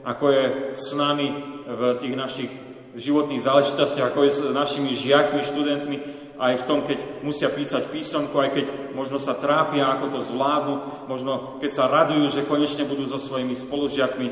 ako 0.08 0.26
je 0.32 0.46
s 0.72 0.96
nami 0.96 1.36
v 1.68 1.82
tých 2.00 2.16
našich 2.16 2.52
životných 2.96 3.44
záležitostiach, 3.44 4.16
ako 4.16 4.24
je 4.24 4.32
s 4.32 4.42
našimi 4.56 4.96
žiakmi, 4.96 5.44
študentmi, 5.44 5.98
aj 6.40 6.64
v 6.64 6.68
tom, 6.68 6.80
keď 6.88 7.24
musia 7.28 7.52
písať 7.52 7.92
písomku, 7.92 8.40
aj 8.40 8.50
keď 8.56 8.66
možno 8.96 9.20
sa 9.20 9.36
trápia, 9.36 9.92
ako 9.92 10.16
to 10.16 10.20
zvládnu, 10.24 11.06
možno 11.12 11.60
keď 11.60 11.72
sa 11.76 11.92
radujú, 11.92 12.24
že 12.32 12.48
konečne 12.48 12.88
budú 12.88 13.04
so 13.04 13.20
svojimi 13.20 13.52
spolužiakmi, 13.52 14.28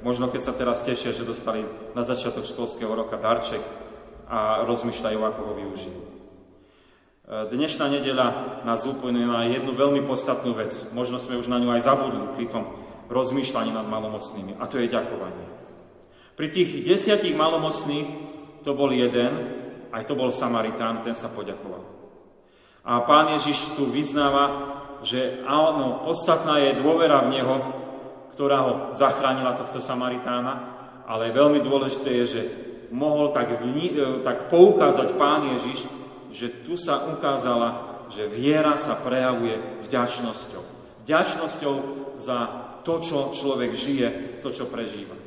možno 0.00 0.32
keď 0.32 0.40
sa 0.40 0.56
teraz 0.56 0.80
tešia, 0.80 1.12
že 1.12 1.28
dostali 1.28 1.60
na 1.92 2.00
začiatok 2.00 2.48
školského 2.48 2.90
roka 2.90 3.20
darček 3.20 3.60
a 4.28 4.64
rozmýšľajú, 4.64 5.18
ako 5.20 5.40
ho 5.44 5.52
využijú. 5.58 6.00
E, 6.00 6.08
dnešná 7.48 7.88
nedeľa 7.88 8.26
nás 8.68 8.84
upojuje 8.84 9.24
na 9.24 9.48
jednu 9.48 9.72
veľmi 9.72 10.04
podstatnú 10.04 10.56
vec. 10.56 10.72
Možno 10.96 11.20
sme 11.20 11.40
už 11.40 11.48
na 11.48 11.60
ňu 11.60 11.72
aj 11.72 11.84
zabudli 11.84 12.24
pri 12.36 12.46
tom 12.48 12.64
rozmýšľaní 13.08 13.72
nad 13.72 13.84
malomocnými. 13.88 14.60
A 14.60 14.64
to 14.68 14.80
je 14.80 14.88
ďakovanie. 14.88 15.46
Pri 16.34 16.50
tých 16.50 16.82
desiatich 16.82 17.36
malomocných 17.36 18.08
to 18.66 18.74
bol 18.74 18.90
jeden, 18.90 19.32
aj 19.94 20.02
to 20.08 20.18
bol 20.18 20.32
Samaritán, 20.32 21.04
ten 21.06 21.14
sa 21.14 21.30
poďakoval. 21.30 21.84
A 22.84 23.00
pán 23.06 23.32
Ježiš 23.32 23.78
tu 23.78 23.88
vyznáva, 23.88 24.76
že 25.04 25.44
áno, 25.46 26.02
podstatná 26.02 26.58
je 26.60 26.80
dôvera 26.80 27.22
v 27.24 27.38
Neho, 27.38 27.56
ktorá 28.34 28.58
ho 28.66 28.72
zachránila 28.90 29.54
tohto 29.54 29.78
Samaritána, 29.78 30.74
ale 31.06 31.30
veľmi 31.30 31.62
dôležité 31.62 32.24
je, 32.24 32.24
že 32.26 32.42
mohol 32.94 33.34
tak, 33.34 33.58
vni, 33.58 33.86
e, 33.90 33.94
tak 34.22 34.46
poukázať 34.46 35.18
pán 35.18 35.50
Ježiš, 35.50 35.90
že 36.30 36.62
tu 36.62 36.78
sa 36.78 37.10
ukázala, 37.10 38.06
že 38.06 38.30
viera 38.30 38.78
sa 38.78 38.94
prejavuje 38.94 39.58
vďačnosťou. 39.82 40.62
Vďačnosťou 41.02 41.74
za 42.22 42.38
to, 42.86 43.02
čo 43.02 43.34
človek 43.34 43.74
žije, 43.74 44.38
to, 44.40 44.54
čo 44.54 44.70
prežíva. 44.70 45.18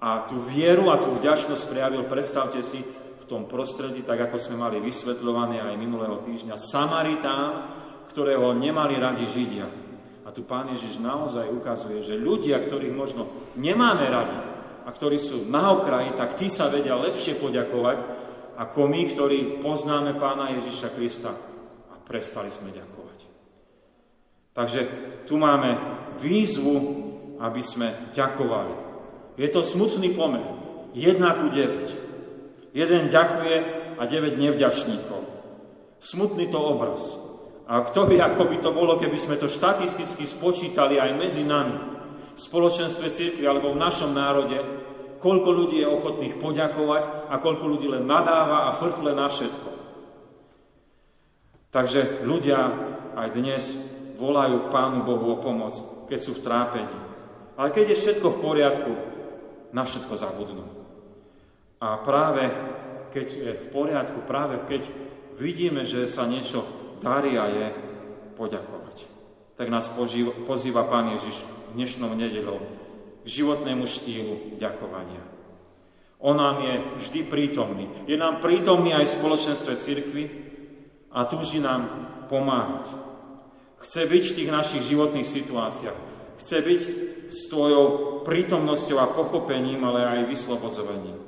A 0.00 0.24
tú 0.24 0.40
vieru 0.48 0.88
a 0.88 1.00
tú 1.00 1.12
vďačnosť 1.12 1.62
prejavil, 1.68 2.08
predstavte 2.08 2.64
si, 2.64 2.80
tom 3.26 3.50
prostredí, 3.50 4.06
tak 4.06 4.30
ako 4.30 4.38
sme 4.38 4.56
mali 4.56 4.78
vysvetľované 4.78 5.58
aj 5.58 5.74
minulého 5.74 6.22
týždňa, 6.22 6.54
Samaritán, 6.56 7.52
ktorého 8.14 8.54
nemali 8.54 8.96
radi 8.96 9.26
Židia. 9.26 9.66
A 10.26 10.30
tu 10.34 10.46
Pán 10.46 10.70
Ježiš 10.70 11.02
naozaj 11.02 11.50
ukazuje, 11.50 12.02
že 12.02 12.18
ľudia, 12.18 12.58
ktorých 12.58 12.94
možno 12.94 13.26
nemáme 13.58 14.06
radi 14.06 14.38
a 14.86 14.88
ktorí 14.94 15.18
sú 15.18 15.50
na 15.50 15.74
okraji, 15.74 16.14
tak 16.14 16.38
tí 16.38 16.46
sa 16.46 16.70
vedia 16.70 16.94
lepšie 16.94 17.42
poďakovať, 17.42 17.98
ako 18.56 18.80
my, 18.86 19.02
ktorí 19.10 19.38
poznáme 19.58 20.14
Pána 20.16 20.54
Ježiša 20.54 20.94
Krista 20.94 21.34
a 21.90 21.94
prestali 22.06 22.48
sme 22.48 22.70
ďakovať. 22.70 23.18
Takže 24.56 24.80
tu 25.28 25.36
máme 25.36 25.76
výzvu, 26.22 26.76
aby 27.42 27.60
sme 27.60 27.92
ďakovali. 28.14 28.74
Je 29.36 29.48
to 29.52 29.60
smutný 29.60 30.16
pomer. 30.16 30.40
1 30.96 31.20
ku 31.20 31.46
9. 31.52 32.72
Jeden 32.72 33.02
ďakuje 33.12 33.56
a 34.00 34.02
9 34.08 34.40
nevďačníkov. 34.40 35.20
Smutný 36.00 36.48
to 36.48 36.56
obraz. 36.56 37.12
A 37.66 37.84
kto 37.84 38.08
by, 38.08 38.16
ako 38.22 38.48
by 38.48 38.56
to 38.62 38.70
bolo, 38.72 38.96
keby 38.96 39.18
sme 39.18 39.36
to 39.36 39.50
štatisticky 39.50 40.24
spočítali 40.24 40.96
aj 40.96 41.10
medzi 41.18 41.44
nami, 41.44 41.95
v 42.36 42.40
spoločenstve 42.40 43.08
církvy 43.08 43.48
alebo 43.48 43.72
v 43.72 43.80
našom 43.80 44.12
národe, 44.12 44.60
koľko 45.16 45.48
ľudí 45.48 45.80
je 45.80 45.88
ochotných 45.88 46.36
poďakovať 46.36 47.32
a 47.32 47.40
koľko 47.40 47.64
ľudí 47.64 47.88
len 47.88 48.04
nadáva 48.04 48.68
a 48.68 48.76
frfle 48.76 49.16
na 49.16 49.24
všetko. 49.24 49.70
Takže 51.72 52.28
ľudia 52.28 52.60
aj 53.16 53.28
dnes 53.32 53.64
volajú 54.20 54.68
k 54.68 54.72
Pánu 54.72 55.00
Bohu 55.08 55.32
o 55.32 55.40
pomoc, 55.40 55.72
keď 56.08 56.18
sú 56.20 56.36
v 56.36 56.44
trápení. 56.44 56.96
Ale 57.56 57.72
keď 57.72 57.96
je 57.96 58.00
všetko 58.04 58.26
v 58.36 58.40
poriadku, 58.44 58.92
na 59.72 59.82
všetko 59.88 60.14
zabudnú. 60.16 60.64
A 61.80 62.00
práve 62.00 62.48
keď 63.12 63.26
je 63.32 63.52
v 63.56 63.66
poriadku, 63.72 64.24
práve 64.28 64.60
keď 64.68 64.88
vidíme, 65.40 65.88
že 65.88 66.04
sa 66.04 66.28
niečo 66.28 66.64
darí 67.00 67.36
a 67.40 67.48
je, 67.48 67.66
poďakovať. 68.36 69.08
Tak 69.56 69.72
nás 69.72 69.88
pozýva 70.44 70.84
Pán 70.84 71.16
Ježiš 71.16 71.55
dnešnou 71.74 72.14
nedelou 72.14 72.62
k 73.22 73.26
životnému 73.26 73.88
štýlu 73.88 74.58
ďakovania. 74.60 75.24
On 76.22 76.36
nám 76.38 76.62
je 76.62 76.74
vždy 77.02 77.20
prítomný. 77.26 77.90
Je 78.06 78.14
nám 78.14 78.38
prítomný 78.38 78.94
aj 78.94 79.04
v 79.08 79.16
spoločenstve 79.18 79.72
cirkvy 79.76 80.24
a 81.10 81.26
túži 81.26 81.58
nám 81.58 81.86
pomáhať. 82.30 82.92
Chce 83.82 84.06
byť 84.06 84.24
v 84.30 84.36
tých 84.36 84.50
našich 84.50 84.82
životných 84.86 85.28
situáciách. 85.28 85.98
Chce 86.40 86.56
byť 86.62 86.80
s 87.28 87.50
tvojou 87.50 88.20
prítomnosťou 88.24 88.98
a 89.00 89.12
pochopením, 89.12 89.82
ale 89.84 90.06
aj 90.06 90.30
vyslobodzovaním 90.30 91.26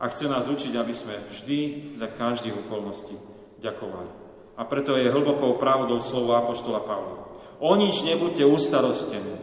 a 0.00 0.08
chce 0.08 0.32
nás 0.32 0.48
učiť, 0.48 0.72
aby 0.80 0.94
sme 0.96 1.14
vždy 1.28 1.92
za 1.92 2.08
každých 2.08 2.56
okolností 2.66 3.12
ďakovali. 3.60 4.10
A 4.56 4.64
preto 4.64 4.96
je 4.96 5.12
hlbokou 5.12 5.60
pravdou 5.60 6.00
slovo 6.00 6.32
Apoštola 6.40 6.80
Pavla. 6.80 7.28
O 7.60 7.76
nič 7.76 8.00
nebuďte 8.08 8.48
ustarostení, 8.48 9.36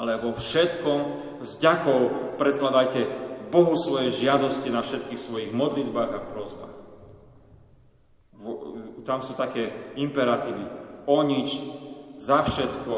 ale 0.00 0.16
vo 0.16 0.32
všetkom 0.32 1.00
s 1.44 1.60
ďakou 1.60 2.32
predkladajte 2.40 3.04
Bohu 3.52 3.76
svoje 3.76 4.08
žiadosti 4.08 4.72
na 4.72 4.80
všetkých 4.80 5.20
svojich 5.20 5.52
modlitbách 5.52 6.10
a 6.16 6.24
prozbách. 6.24 6.76
Tam 9.04 9.20
sú 9.20 9.36
také 9.36 9.92
imperatívy. 10.00 10.64
O 11.04 11.20
nič, 11.20 11.60
za 12.16 12.40
všetko, 12.40 12.94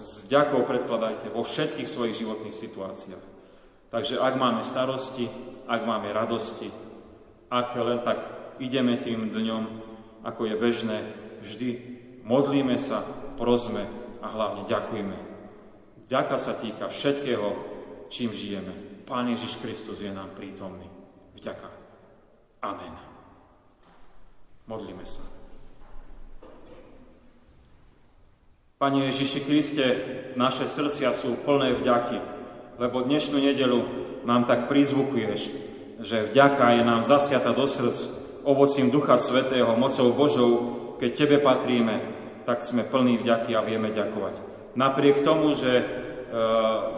s 0.00 0.24
ďakou 0.32 0.64
predkladajte 0.64 1.36
vo 1.36 1.44
všetkých 1.44 1.84
svojich 1.84 2.16
životných 2.24 2.56
situáciách. 2.56 3.24
Takže 3.92 4.16
ak 4.16 4.34
máme 4.40 4.64
starosti, 4.64 5.28
ak 5.68 5.84
máme 5.84 6.08
radosti, 6.16 6.72
ak 7.52 7.76
len 7.76 8.00
tak 8.00 8.24
ideme 8.56 8.96
tým 8.96 9.28
dňom, 9.36 9.64
ako 10.24 10.48
je 10.48 10.54
bežné, 10.56 10.98
vždy 11.44 11.68
modlíme 12.24 12.80
sa, 12.80 13.04
prosme 13.36 13.84
a 14.24 14.26
hlavne 14.32 14.64
ďakujme. 14.64 15.37
Ďaka 16.08 16.36
sa 16.40 16.56
týka 16.56 16.88
všetkého, 16.88 17.52
čím 18.08 18.32
žijeme. 18.32 19.04
Pán 19.04 19.28
Ježiš 19.28 19.60
Kristus 19.60 20.00
je 20.00 20.08
nám 20.08 20.32
prítomný. 20.32 20.88
Vďaka. 21.36 21.68
Amen. 22.64 22.96
Modlíme 24.64 25.04
sa. 25.04 25.22
Pane 28.78 29.10
Ježiši 29.10 29.40
Kriste, 29.44 29.86
naše 30.38 30.64
srdcia 30.64 31.12
sú 31.12 31.36
plné 31.44 31.76
vďaky, 31.76 32.18
lebo 32.78 33.02
dnešnú 33.02 33.42
nedelu 33.42 33.80
nám 34.22 34.46
tak 34.46 34.70
prizvukuješ, 34.70 35.40
že 35.98 36.30
vďaka 36.30 36.78
je 36.78 36.82
nám 36.86 37.02
zasiata 37.02 37.52
do 37.52 37.66
srdc 37.66 38.18
ovocím 38.48 38.88
Ducha 38.88 39.18
Svetého, 39.18 39.76
mocou 39.76 40.08
Božou, 40.16 40.52
keď 40.96 41.10
Tebe 41.12 41.38
patríme, 41.42 42.00
tak 42.48 42.64
sme 42.64 42.80
plní 42.80 43.20
vďaky 43.20 43.52
a 43.52 43.60
vieme 43.60 43.92
ďakovať. 43.92 44.57
Napriek 44.78 45.26
tomu, 45.26 45.50
že 45.58 45.82
e, 45.82 45.84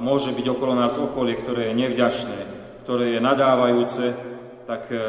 môže 0.05 0.37
byť 0.37 0.47
okolo 0.53 0.77
nás 0.77 1.01
okolie, 1.01 1.33
ktoré 1.33 1.73
je 1.73 1.81
nevďačné, 1.81 2.39
ktoré 2.85 3.17
je 3.17 3.25
nadávajúce, 3.25 4.13
tak 4.69 4.93
e, 4.93 5.01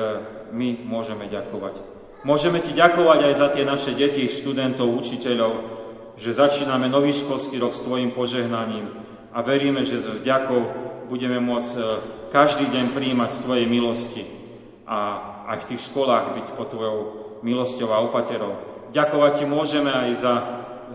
my 0.56 0.80
môžeme 0.88 1.28
ďakovať. 1.28 1.84
Môžeme 2.24 2.64
Ti 2.64 2.72
ďakovať 2.72 3.28
aj 3.28 3.34
za 3.36 3.48
tie 3.52 3.68
naše 3.68 3.92
deti, 3.92 4.24
študentov, 4.24 4.88
učiteľov, 4.88 5.54
že 6.16 6.32
začíname 6.32 6.88
nový 6.88 7.12
školský 7.12 7.60
rok 7.60 7.76
s 7.76 7.84
Tvojim 7.84 8.16
požehnaním 8.16 8.88
a 9.36 9.44
veríme, 9.44 9.84
že 9.84 10.00
s 10.00 10.08
vďakou 10.24 10.62
budeme 11.12 11.44
môcť 11.44 11.76
e, 11.76 11.84
každý 12.32 12.72
deň 12.72 12.96
príjmať 12.96 13.30
z 13.36 13.40
Tvojej 13.44 13.68
milosti 13.68 14.24
a 14.88 15.20
aj 15.52 15.68
v 15.68 15.76
tých 15.76 15.92
školách 15.92 16.40
byť 16.40 16.48
pod 16.56 16.72
Tvojou 16.72 16.98
milosťou 17.44 17.92
a 17.92 18.00
opaterou. 18.00 18.56
Ďakovať 18.96 19.44
Ti 19.44 19.46
môžeme 19.52 19.92
aj 19.92 20.10
za 20.16 20.34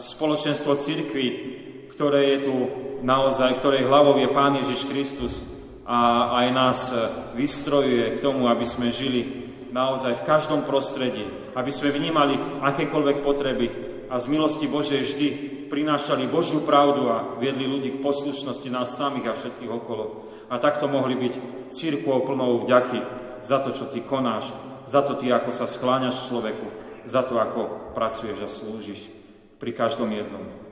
spoločenstvo 0.00 0.72
cirkvy, 0.80 1.65
ktoré 1.96 2.36
je 2.36 2.38
tu 2.44 2.54
naozaj, 3.00 3.56
ktorej 3.56 3.88
hlavou 3.88 4.20
je 4.20 4.28
Pán 4.28 4.52
Ježiš 4.60 4.84
Kristus 4.84 5.40
a 5.88 6.28
aj 6.44 6.46
nás 6.52 6.78
e, 6.92 6.96
vystrojuje 7.40 8.20
k 8.20 8.22
tomu, 8.22 8.52
aby 8.52 8.68
sme 8.68 8.92
žili 8.92 9.48
naozaj 9.72 10.20
v 10.20 10.26
každom 10.28 10.68
prostredí, 10.68 11.24
aby 11.56 11.72
sme 11.72 11.96
vnímali 11.96 12.36
akékoľvek 12.60 13.24
potreby 13.24 13.66
a 14.12 14.20
z 14.20 14.28
milosti 14.28 14.68
Božej 14.68 15.00
vždy 15.08 15.28
prinášali 15.72 16.28
Božiu 16.28 16.62
pravdu 16.68 17.08
a 17.08 17.40
viedli 17.40 17.64
ľudí 17.64 17.96
k 17.96 18.02
poslušnosti 18.04 18.68
nás 18.68 18.92
samých 18.92 19.32
a 19.32 19.36
všetkých 19.38 19.72
okolo. 19.72 20.28
A 20.52 20.60
takto 20.60 20.86
mohli 20.86 21.16
byť 21.16 21.34
církvou 21.72 22.28
plnou 22.28 22.60
vďaky 22.62 23.00
za 23.40 23.58
to, 23.64 23.72
čo 23.72 23.88
ty 23.88 24.04
konáš, 24.04 24.52
za 24.84 25.00
to 25.00 25.16
ty, 25.16 25.32
ako 25.32 25.50
sa 25.50 25.64
skláňaš 25.64 26.28
človeku, 26.28 26.66
za 27.08 27.24
to, 27.24 27.40
ako 27.40 27.92
pracuješ 27.96 28.38
a 28.44 28.48
slúžiš 28.52 29.10
pri 29.58 29.72
každom 29.74 30.12
jednom. 30.12 30.65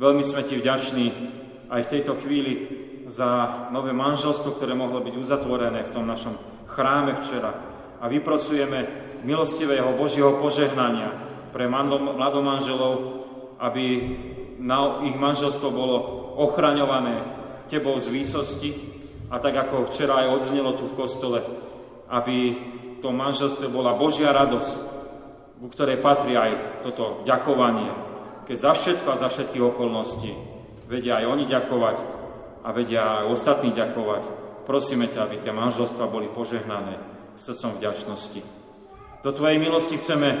Veľmi 0.00 0.24
sme 0.24 0.42
ti 0.44 0.56
vďační 0.56 1.06
aj 1.68 1.80
v 1.84 1.92
tejto 1.92 2.16
chvíli 2.20 2.52
za 3.08 3.68
nové 3.72 3.92
manželstvo, 3.92 4.56
ktoré 4.56 4.72
mohlo 4.72 5.04
byť 5.04 5.14
uzatvorené 5.16 5.84
v 5.84 5.92
tom 5.92 6.08
našom 6.08 6.32
chráme 6.68 7.12
včera. 7.20 7.52
A 8.00 8.08
vyprosujeme 8.08 8.88
milostivého 9.22 9.94
Božieho 9.94 10.40
požehnania 10.40 11.12
pre 11.52 11.68
mladomanželov, 11.68 13.24
aby 13.60 13.84
na 14.58 15.04
ich 15.06 15.14
manželstvo 15.14 15.68
bolo 15.70 15.96
ochraňované 16.40 17.40
Tebou 17.70 17.96
z 17.96 18.12
výsosti 18.12 18.70
a 19.32 19.40
tak 19.40 19.56
ako 19.56 19.88
včera 19.88 20.24
aj 20.24 20.40
odznelo 20.40 20.76
tu 20.76 20.84
v 20.84 20.96
kostole, 20.98 21.40
aby 22.12 22.36
v 22.52 22.98
tom 23.00 23.16
manželstve 23.16 23.72
bola 23.72 23.96
Božia 23.96 24.28
radosť, 24.28 24.72
ku 25.56 25.66
ktorej 25.72 26.04
patrí 26.04 26.36
aj 26.36 26.84
toto 26.84 27.24
ďakovanie, 27.24 28.11
keď 28.52 28.60
za 28.60 28.76
všetko 28.76 29.08
a 29.08 29.16
za 29.16 29.32
všetky 29.32 29.64
okolnosti 29.64 30.28
vedia 30.84 31.16
aj 31.16 31.24
oni 31.24 31.48
ďakovať 31.48 31.96
a 32.60 32.68
vedia 32.76 33.24
aj 33.24 33.32
ostatní 33.32 33.72
ďakovať. 33.72 34.28
Prosíme 34.68 35.08
ťa, 35.08 35.24
aby 35.24 35.40
tie 35.40 35.56
manželstva 35.56 36.04
boli 36.12 36.28
požehnané 36.28 37.00
srdcom 37.40 37.80
vďačnosti. 37.80 38.44
Do 39.24 39.32
Tvojej 39.32 39.56
milosti 39.56 39.96
chceme 39.96 40.36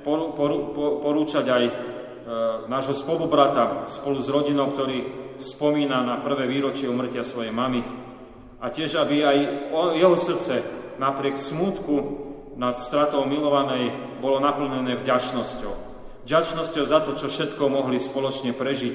poru, 0.00 0.32
poru, 0.32 0.72
porúčať 1.04 1.44
aj 1.52 1.64
e, 1.68 1.72
nášho 2.64 2.96
spolubrata 2.96 3.84
spolu 3.84 4.24
s 4.24 4.32
rodinou, 4.32 4.72
ktorý 4.72 4.98
spomína 5.36 6.00
na 6.00 6.16
prvé 6.16 6.48
výročie 6.48 6.88
umrtia 6.88 7.28
svojej 7.28 7.52
mamy 7.52 7.84
a 8.56 8.72
tiež, 8.72 9.04
aby 9.04 9.20
aj 9.20 9.36
jeho 10.00 10.16
srdce 10.16 10.64
napriek 10.96 11.36
smútku 11.36 12.24
nad 12.56 12.80
stratou 12.80 13.28
milovanej 13.28 14.16
bolo 14.16 14.40
naplnené 14.40 14.96
vďačnosťou. 14.96 15.89
Vďačnosťou 16.30 16.84
za 16.86 17.02
to, 17.02 17.18
čo 17.18 17.26
všetko 17.26 17.66
mohli 17.66 17.98
spoločne 17.98 18.54
prežiť 18.54 18.94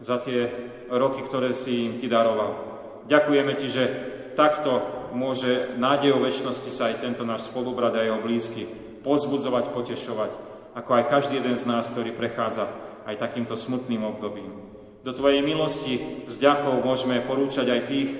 za 0.00 0.16
tie 0.24 0.48
roky, 0.88 1.20
ktoré 1.20 1.52
si 1.52 1.84
im 1.84 2.00
ty 2.00 2.08
daroval. 2.08 2.56
Ďakujeme 3.04 3.52
ti, 3.60 3.68
že 3.68 3.84
takto 4.32 4.80
môže 5.12 5.76
nádejou 5.76 6.24
väčšnosti 6.24 6.72
sa 6.72 6.88
aj 6.88 7.04
tento 7.04 7.28
náš 7.28 7.52
spolubrat 7.52 7.92
a 7.92 8.00
jeho 8.00 8.24
blízky 8.24 8.64
pozbudzovať, 9.04 9.68
potešovať, 9.68 10.30
ako 10.72 10.90
aj 10.96 11.12
každý 11.12 11.44
jeden 11.44 11.60
z 11.60 11.68
nás, 11.68 11.92
ktorý 11.92 12.08
prechádza 12.16 12.72
aj 13.04 13.20
takýmto 13.20 13.52
smutným 13.52 14.08
obdobím. 14.08 14.56
Do 15.04 15.12
Tvojej 15.12 15.44
milosti 15.44 16.24
s 16.24 16.40
ďakou 16.40 16.80
môžeme 16.80 17.20
porúčať 17.20 17.68
aj 17.68 17.80
tých, 17.84 18.10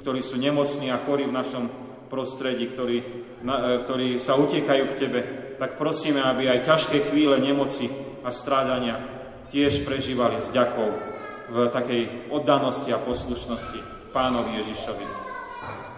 ktorí 0.00 0.24
sú 0.24 0.40
nemocní 0.40 0.88
a 0.88 0.96
chorí 1.04 1.28
v 1.28 1.36
našom 1.36 1.68
prostredí, 2.10 2.66
ktorí, 2.66 2.96
na, 3.46 3.78
e, 3.78 3.86
ktorí 3.86 4.18
sa 4.18 4.34
utekajú 4.34 4.84
k 4.90 4.98
Tebe. 4.98 5.20
Tak 5.62 5.78
prosíme, 5.78 6.18
aby 6.20 6.50
aj 6.50 6.66
ťažké 6.66 7.08
chvíle 7.08 7.38
nemoci 7.38 7.86
a 8.26 8.34
strádania 8.34 8.98
tiež 9.54 9.86
prežívali 9.86 10.42
s 10.42 10.50
ďakou 10.50 10.90
v 11.50 11.56
takej 11.70 12.30
oddanosti 12.34 12.90
a 12.90 13.02
poslušnosti 13.02 14.10
Pánovi 14.10 14.58
Ježišovi. 14.58 15.06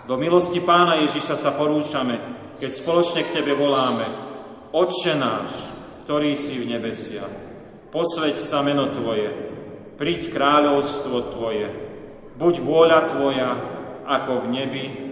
Do 0.08 0.20
milosti 0.20 0.60
Pána 0.60 1.00
Ježiša 1.00 1.36
sa 1.36 1.56
porúčame, 1.56 2.20
keď 2.60 2.70
spoločne 2.72 3.24
k 3.24 3.40
Tebe 3.40 3.56
voláme, 3.56 4.04
Otče 4.72 5.14
náš, 5.20 5.68
ktorý 6.08 6.32
si 6.32 6.56
v 6.56 6.74
nebesiach, 6.76 7.32
posveď 7.92 8.40
sa 8.40 8.64
meno 8.64 8.88
Tvoje, 8.88 9.28
príď 10.00 10.32
kráľovstvo 10.32 11.36
Tvoje, 11.36 11.68
buď 12.40 12.54
vôľa 12.64 13.00
Tvoja, 13.12 13.50
ako 14.08 14.42
v 14.42 14.46
nebi, 14.48 14.84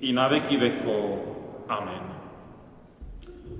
i 0.00 0.12
na 0.14 0.28
veky 0.30 0.56
vekov. 0.56 1.04
Amen. 1.68 2.04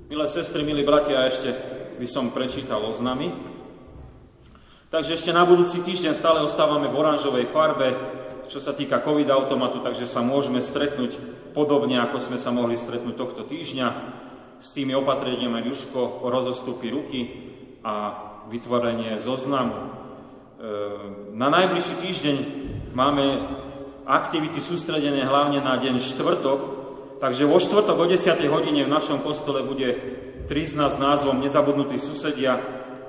Milé 0.08 0.26
sestry, 0.30 0.64
milí 0.64 0.86
bratia, 0.86 1.28
ešte 1.28 1.52
by 1.98 2.06
som 2.08 2.32
prečítal 2.32 2.80
oznamy. 2.80 3.34
Takže 4.88 5.20
ešte 5.20 5.36
na 5.36 5.44
budúci 5.44 5.84
týždeň 5.84 6.16
stále 6.16 6.40
ostávame 6.40 6.88
v 6.88 6.96
oranžovej 6.96 7.44
farbe, 7.52 7.92
čo 8.48 8.56
sa 8.56 8.72
týka 8.72 9.04
COVID 9.04 9.28
automatu, 9.28 9.84
takže 9.84 10.08
sa 10.08 10.24
môžeme 10.24 10.64
stretnúť 10.64 11.20
podobne, 11.52 12.00
ako 12.00 12.16
sme 12.16 12.40
sa 12.40 12.48
mohli 12.48 12.80
stretnúť 12.80 13.12
tohto 13.12 13.44
týždňa 13.44 13.88
s 14.56 14.68
tými 14.72 14.96
opatreniami 14.96 15.60
Juško 15.68 16.24
o 16.24 16.26
rozostupy 16.32 16.88
ruky 16.88 17.20
a 17.84 18.16
vytvorenie 18.48 19.20
zoznamu. 19.20 19.76
E, 19.76 19.86
na 21.36 21.52
najbližší 21.52 21.94
týždeň 22.00 22.36
máme 22.96 23.24
aktivity 24.08 24.58
sústredené 24.58 25.28
hlavne 25.28 25.60
na 25.60 25.76
deň 25.76 26.00
štvrtok, 26.00 26.60
takže 27.20 27.44
vo 27.44 27.60
štvrtok 27.60 27.96
o 28.00 28.06
10. 28.08 28.40
hodine 28.48 28.88
v 28.88 28.90
našom 28.90 29.20
kostole 29.20 29.60
bude 29.62 29.94
trizna 30.48 30.88
s 30.88 30.96
názvom 30.96 31.44
Nezabudnutí 31.44 32.00
susedia. 32.00 32.56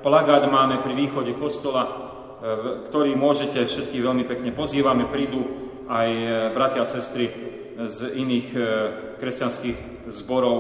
Plagát 0.04 0.44
máme 0.52 0.84
pri 0.84 0.94
východe 0.94 1.40
kostola, 1.40 2.10
E, 2.40 2.88
ktorý 2.88 3.20
môžete 3.20 3.68
všetky 3.68 4.00
veľmi 4.00 4.24
pekne 4.24 4.56
pozývame, 4.56 5.12
prídu 5.12 5.44
aj 5.92 6.08
e, 6.08 6.28
bratia 6.56 6.88
a 6.88 6.88
sestry 6.88 7.28
z 7.76 8.16
iných 8.16 8.48
e, 8.56 8.60
kresťanských 9.20 10.08
zborov 10.08 10.60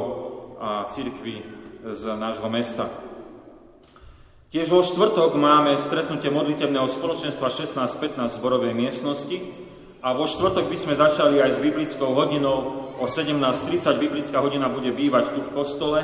a 0.59 0.83
církví 0.91 1.39
z 1.87 2.03
nášho 2.19 2.51
mesta. 2.51 2.91
Tiež 4.51 4.67
vo 4.75 4.83
štvrtok 4.83 5.39
máme 5.39 5.79
stretnutie 5.79 6.27
modlitebného 6.27 6.83
spoločenstva 6.83 7.47
16.15 7.47 8.27
v 8.27 8.35
zborovej 8.43 8.73
miestnosti 8.75 9.39
a 9.99 10.15
vo 10.15 10.23
štvrtok 10.23 10.71
by 10.71 10.77
sme 10.79 10.95
začali 10.95 11.43
aj 11.43 11.59
s 11.59 11.59
biblickou 11.59 12.15
hodinou. 12.15 12.87
O 12.99 13.07
17.30 13.07 13.99
biblická 13.99 14.39
hodina 14.39 14.71
bude 14.71 14.91
bývať 14.91 15.35
tu 15.35 15.43
v 15.43 15.51
kostole 15.51 16.03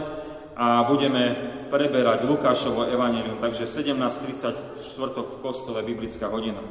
a 0.56 0.88
budeme 0.88 1.36
preberať 1.68 2.24
Lukášovo 2.24 2.88
evanelium, 2.88 3.39
takže 3.39 3.68
17.30 3.68 4.80
v 4.80 4.80
štvrtok 4.80 5.28
v 5.36 5.41
kostole 5.43 5.80
Biblická 5.84 6.32
hodina. 6.32 6.64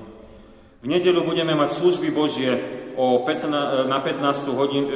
V 0.81 0.87
nedelu 0.89 1.21
budeme 1.25 1.53
mať 1.53 1.81
služby 1.81 2.13
Božie 2.13 2.53
o 2.97 3.25
15, 3.25 3.89
na 3.89 3.99
15. 4.01 4.53
hodin, 4.53 4.85
e, 4.85 4.93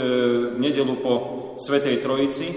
nedelu 0.56 1.00
po 1.00 1.12
Svetej 1.56 2.04
Trojici 2.04 2.48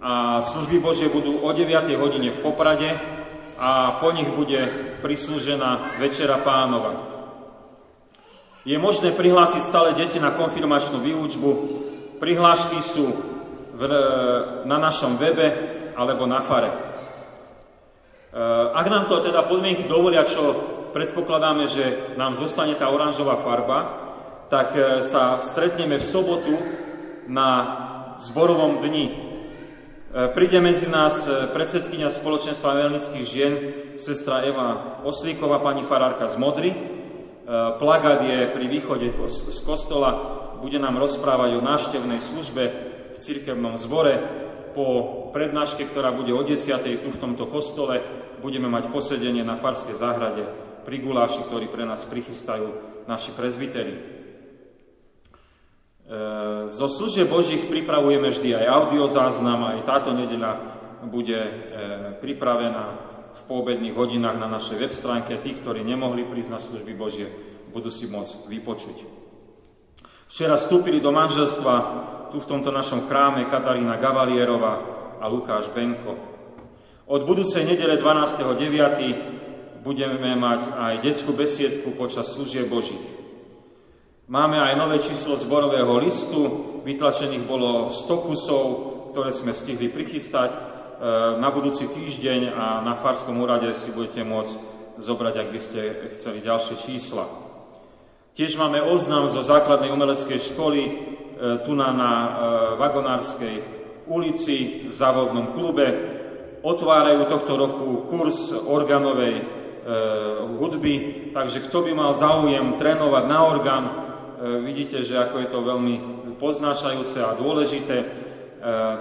a 0.00 0.40
služby 0.40 0.80
Božie 0.80 1.12
budú 1.12 1.40
o 1.40 1.48
9. 1.52 1.96
hodine 1.96 2.32
v 2.32 2.42
Poprade 2.44 2.92
a 3.60 4.00
po 4.00 4.12
nich 4.12 4.28
bude 4.32 4.68
prislúžená 5.04 6.00
Večera 6.00 6.40
Pánova. 6.40 7.11
Je 8.62 8.78
možné 8.78 9.10
prihlásiť 9.10 9.58
stále 9.58 9.90
deti 9.98 10.22
na 10.22 10.30
konfirmačnú 10.30 11.02
výučbu. 11.02 11.50
Prihlášky 12.22 12.78
sú 12.78 13.10
v, 13.74 13.82
na 14.62 14.78
našom 14.78 15.18
webe 15.18 15.50
alebo 15.98 16.30
na 16.30 16.38
fare. 16.46 16.70
E, 16.70 16.76
ak 18.70 18.86
nám 18.86 19.10
to 19.10 19.18
teda 19.18 19.50
podmienky 19.50 19.90
dovolia, 19.90 20.22
čo 20.22 20.54
predpokladáme, 20.94 21.66
že 21.66 22.14
nám 22.14 22.38
zostane 22.38 22.78
tá 22.78 22.86
oranžová 22.86 23.42
farba, 23.42 23.78
tak 24.46 24.78
e, 24.78 25.02
sa 25.02 25.42
stretneme 25.42 25.98
v 25.98 26.06
sobotu 26.06 26.54
na 27.26 27.48
zborovom 28.22 28.78
dni. 28.78 29.06
E, 29.10 29.14
príde 30.38 30.62
medzi 30.62 30.86
nás 30.86 31.26
predsedkynia 31.50 32.14
spoločenstva 32.14 32.78
veľnických 32.78 33.26
žien, 33.26 33.54
sestra 33.98 34.46
Eva 34.46 35.02
Oslíková, 35.02 35.58
pani 35.58 35.82
farárka 35.82 36.30
z 36.30 36.38
Modry. 36.38 37.01
Plagát 37.50 38.22
je 38.22 38.46
pri 38.54 38.66
východe 38.70 39.10
z 39.26 39.60
kostola, 39.66 40.10
bude 40.62 40.78
nám 40.78 40.94
rozprávať 41.02 41.58
o 41.58 41.64
návštevnej 41.66 42.22
službe, 42.22 42.62
cirkevnom 43.18 43.74
zbore. 43.74 44.18
Po 44.72 44.86
prednáške, 45.34 45.84
ktorá 45.86 46.14
bude 46.14 46.30
o 46.34 46.42
10. 46.42 46.58
tu 47.02 47.08
v 47.10 47.20
tomto 47.20 47.50
kostole, 47.50 48.00
budeme 48.38 48.66
mať 48.70 48.90
posedenie 48.90 49.46
na 49.46 49.58
Farskej 49.58 49.94
záhrade 49.94 50.46
pri 50.82 50.98
guláši, 50.98 51.46
ktorý 51.46 51.70
pre 51.70 51.86
nás 51.86 52.02
prichystajú 52.06 52.66
naši 53.06 53.30
prezbiteri. 53.34 53.94
E, 53.94 54.00
zo 56.66 56.86
služieb 56.90 57.30
Božích 57.30 57.70
pripravujeme 57.70 58.34
vždy 58.34 58.58
aj 58.58 58.66
audiozáznam, 58.66 59.76
aj 59.76 59.86
táto 59.86 60.10
nedeľa 60.10 60.58
bude 61.06 61.38
e, 61.38 61.52
pripravená 62.18 63.11
v 63.32 63.42
poobedných 63.48 63.96
hodinách 63.96 64.36
na 64.36 64.48
našej 64.48 64.76
web 64.80 64.92
stránke. 64.92 65.40
Tí, 65.40 65.56
ktorí 65.56 65.80
nemohli 65.80 66.28
prísť 66.28 66.50
na 66.52 66.60
služby 66.60 66.92
Božie, 66.92 67.28
budú 67.72 67.88
si 67.88 68.08
môcť 68.08 68.48
vypočuť. 68.48 68.96
Včera 70.28 70.56
vstúpili 70.56 71.00
do 71.00 71.12
manželstva 71.12 71.74
tu 72.32 72.40
v 72.40 72.48
tomto 72.48 72.72
našom 72.72 73.04
chráme 73.04 73.44
Katarína 73.48 74.00
Gavalierova 74.00 74.74
a 75.20 75.24
Lukáš 75.28 75.68
Benko. 75.76 76.16
Od 77.04 77.20
budúcej 77.28 77.68
nedele 77.68 78.00
12.9. 78.00 79.84
budeme 79.84 80.32
mať 80.32 80.72
aj 80.72 80.94
detskú 81.04 81.36
besiedku 81.36 81.92
počas 81.92 82.32
služieb 82.32 82.72
Božích. 82.72 83.04
Máme 84.32 84.56
aj 84.56 84.80
nové 84.80 84.96
číslo 84.96 85.36
zborového 85.36 86.00
listu, 86.00 86.40
vytlačených 86.88 87.44
bolo 87.44 87.92
100 87.92 88.24
kusov, 88.24 88.64
ktoré 89.12 89.28
sme 89.28 89.52
stihli 89.52 89.92
prichystať. 89.92 90.71
E, 91.02 91.34
na 91.42 91.50
budúci 91.50 91.90
týždeň 91.90 92.54
a 92.54 92.78
na 92.78 92.94
Farskom 92.94 93.42
úrade 93.42 93.66
si 93.74 93.90
budete 93.90 94.22
môcť 94.22 94.54
zobrať, 95.02 95.34
ak 95.34 95.48
by 95.50 95.58
ste 95.58 95.80
chceli 96.14 96.38
ďalšie 96.38 96.78
čísla. 96.78 97.26
Tiež 98.38 98.54
máme 98.54 98.78
oznam 98.86 99.26
zo 99.26 99.42
základnej 99.42 99.90
umeleckej 99.90 100.38
školy 100.38 100.82
e, 100.86 100.92
tu 101.66 101.74
na, 101.74 101.90
na 101.90 102.10
Vagonárskej 102.78 103.82
ulici 104.06 104.86
v 104.86 104.94
závodnom 104.94 105.50
klube. 105.50 105.90
Otvárajú 106.62 107.26
tohto 107.26 107.58
roku 107.58 108.06
kurz 108.06 108.54
organovej 108.54 109.42
e, 109.42 109.44
hudby, 110.54 110.94
takže 111.34 111.66
kto 111.66 111.82
by 111.82 111.98
mal 111.98 112.14
záujem 112.14 112.78
trénovať 112.78 113.24
na 113.26 113.38
orgán, 113.42 113.84
e, 113.90 113.94
vidíte, 114.62 115.02
že 115.02 115.18
ako 115.18 115.42
je 115.42 115.48
to 115.50 115.66
veľmi 115.66 115.94
poznášajúce 116.38 117.18
a 117.26 117.34
dôležité, 117.34 117.96
e, 117.98 118.31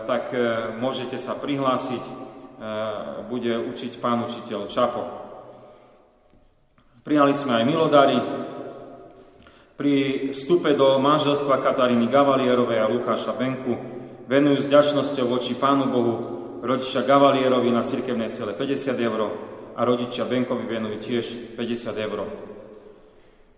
tak 0.09 0.33
e, 0.33 0.73
môžete 0.81 1.21
sa 1.21 1.37
prihlásiť, 1.37 2.03
e, 2.03 2.13
bude 3.29 3.53
učiť 3.69 4.01
pán 4.01 4.25
učiteľ 4.25 4.65
Čapo. 4.65 5.03
Prijali 7.05 7.33
sme 7.33 7.61
aj 7.61 7.65
milodary. 7.69 8.17
Pri 9.77 10.29
vstupe 10.29 10.77
do 10.77 11.01
manželstva 11.01 11.61
Kataríny 11.61 12.05
Gavalierovej 12.09 12.79
a 12.81 12.89
Lukáša 12.89 13.33
Benku 13.33 13.73
venujú 14.29 14.57
s 14.61 14.69
ďačnosťou 14.69 15.25
voči 15.25 15.57
Pánu 15.57 15.89
Bohu 15.89 16.15
rodičia 16.61 17.01
Gavalierovi 17.01 17.73
na 17.73 17.81
cirkevné 17.81 18.29
cele 18.29 18.53
50 18.53 18.93
eur 19.01 19.19
a 19.73 19.81
rodičia 19.81 20.29
Benkovi 20.29 20.69
venujú 20.69 20.97
tiež 21.01 21.25
50 21.57 22.05
eur. 22.05 22.19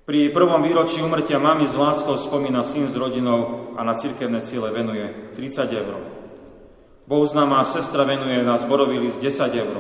Pri 0.04 0.36
prvom 0.36 0.60
výročí 0.60 1.00
umrtia 1.00 1.40
mami 1.40 1.64
s 1.64 1.80
láskou 1.80 2.20
spomína 2.20 2.60
syn 2.60 2.92
s 2.92 3.00
rodinou 3.00 3.72
a 3.80 3.88
na 3.88 3.96
cirkevné 3.96 4.44
ciele 4.44 4.68
venuje 4.76 5.32
30 5.32 5.64
eur. 5.72 5.96
Bohuznáma 7.08 7.64
sestra 7.64 8.04
venuje 8.04 8.36
na 8.44 8.60
zborový 8.60 9.00
list 9.00 9.24
10 9.24 9.56
eur. 9.64 9.80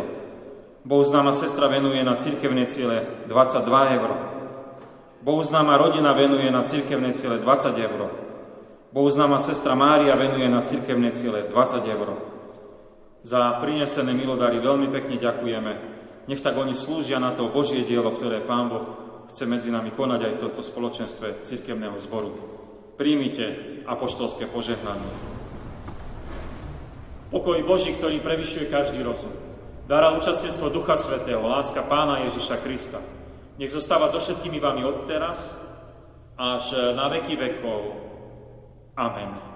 Bohuznáma 0.87 1.35
sestra 1.35 1.67
venuje 1.67 1.99
na 2.07 2.15
cirkevné 2.15 2.71
ciele 2.71 3.27
22 3.27 3.67
eur. 3.99 4.11
Bohuznáma 5.27 5.75
rodina 5.75 6.15
venuje 6.15 6.47
na 6.47 6.63
cirkevné 6.63 7.11
ciele 7.11 7.43
20 7.43 7.75
eur. 7.83 8.01
Bohuznáma 8.95 9.43
sestra 9.43 9.75
Mária 9.75 10.15
venuje 10.15 10.47
na 10.47 10.63
cirkevné 10.63 11.11
ciele 11.11 11.51
20 11.51 11.83
eur. 11.83 12.09
Za 13.27 13.59
prinesené 13.59 14.15
milodary 14.15 14.63
veľmi 14.63 14.87
pekne 14.87 15.19
ďakujeme. 15.19 15.71
Nech 16.31 16.39
tak 16.39 16.55
oni 16.55 16.71
slúžia 16.71 17.19
na 17.19 17.35
to 17.35 17.51
Božie 17.51 17.83
dielo, 17.83 18.15
ktoré 18.15 18.39
Pán 18.39 18.71
Boh 18.71 19.02
chce 19.29 19.43
medzi 19.45 19.69
nami 19.69 19.93
konať 19.93 20.21
aj 20.23 20.33
toto 20.39 20.61
spoločenstve 20.65 21.43
cirkevného 21.45 21.95
zboru. 22.01 22.31
Príjmite 22.97 23.79
apoštolské 23.87 24.47
požehnanie. 24.49 25.11
Pokoj 27.33 27.57
Boží, 27.65 27.97
ktorý 27.97 28.21
prevyšuje 28.21 28.69
každý 28.69 29.01
rozum. 29.01 29.33
Dára 29.89 30.13
účastenstvo 30.13 30.69
Ducha 30.69 30.95
Svetého, 30.95 31.41
láska 31.43 31.83
Pána 31.83 32.23
Ježiša 32.29 32.61
Krista. 32.61 33.01
Nech 33.57 33.73
zostáva 33.73 34.07
so 34.09 34.21
všetkými 34.21 34.61
vami 34.61 34.85
od 34.85 35.03
teraz 35.09 35.53
až 36.37 36.93
na 36.93 37.09
veky 37.09 37.37
vekov. 37.37 37.81
Amen. 38.97 39.52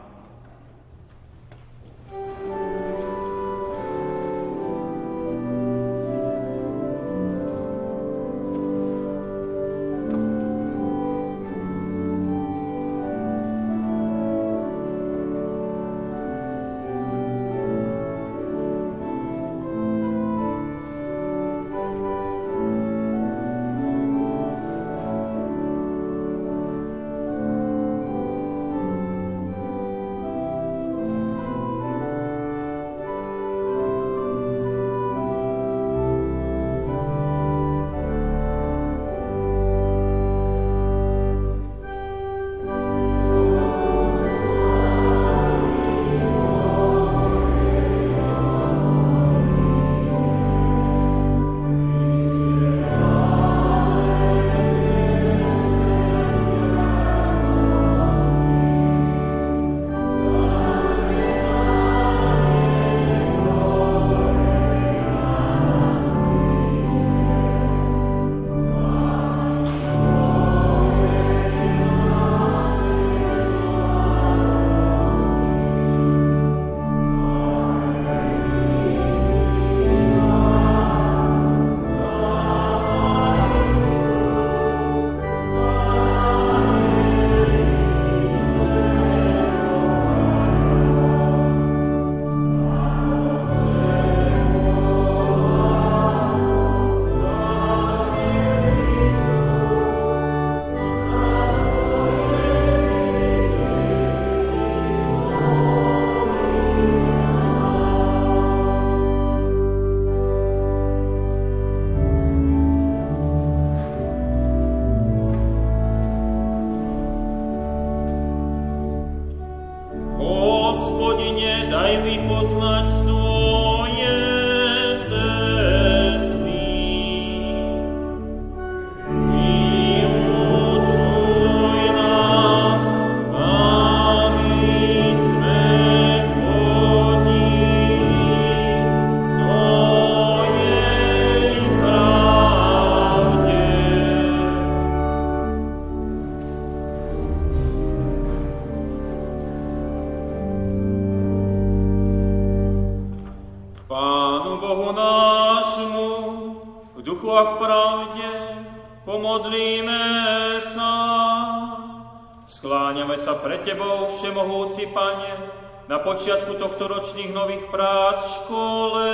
Počiatku 166.07 166.55
tohto 166.55 166.87
ročných 166.87 167.35
nových 167.35 167.67
prác 167.67 168.23
v 168.23 168.33
škole 168.41 169.09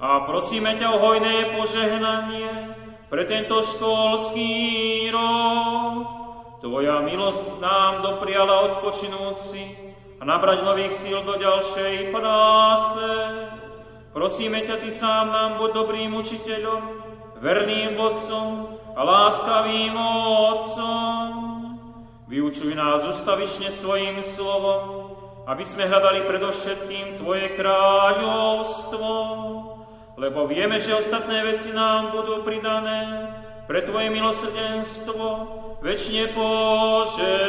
a 0.00 0.24
prosíme 0.24 0.72
ťa 0.72 0.88
o 0.92 1.02
hojné 1.04 1.52
požehnanie 1.52 2.74
pre 3.12 3.28
tento 3.28 3.60
školský 3.60 4.52
rok. 5.12 5.94
Tvoja 6.64 7.04
milosť 7.04 7.60
nám 7.60 8.02
dopriala 8.02 8.72
odpočinúci 8.72 9.94
a 10.16 10.24
nabrať 10.24 10.64
nových 10.64 10.96
síl 10.96 11.20
do 11.22 11.36
ďalšej 11.36 12.08
práce. 12.08 13.06
Prosíme 14.16 14.64
ťa, 14.64 14.80
Ty 14.80 14.90
sám 14.90 15.26
nám 15.28 15.50
buď 15.60 15.70
dobrým 15.76 16.16
učiteľom, 16.16 16.82
verným 17.38 18.00
vodcom 18.00 18.80
a 18.96 19.00
láskavým 19.04 19.92
otcom. 19.92 21.55
Vyučuj 22.26 22.74
nás 22.74 23.06
ustavične 23.06 23.70
svojim 23.70 24.18
slovom, 24.18 25.14
aby 25.46 25.62
sme 25.62 25.86
hľadali 25.86 26.26
predovšetkým 26.26 27.22
Tvoje 27.22 27.54
kráľovstvo, 27.54 29.10
lebo 30.18 30.50
vieme, 30.50 30.82
že 30.82 30.98
ostatné 30.98 31.46
veci 31.46 31.70
nám 31.70 32.10
budú 32.10 32.42
pridané 32.42 33.30
pre 33.70 33.78
Tvoje 33.86 34.10
milosrdenstvo, 34.10 35.22
väčšine 35.78 36.34
požehnané. 36.34 37.46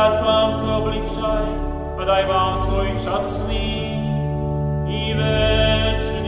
vrať 0.00 0.24
vám 0.24 0.52
se 0.52 0.66
obličaj 0.66 1.44
a 2.00 2.04
daj 2.04 2.24
vám 2.24 2.56
svoj 2.58 2.88
časný 3.04 4.00
i 4.88 5.14
večer. 5.14 6.19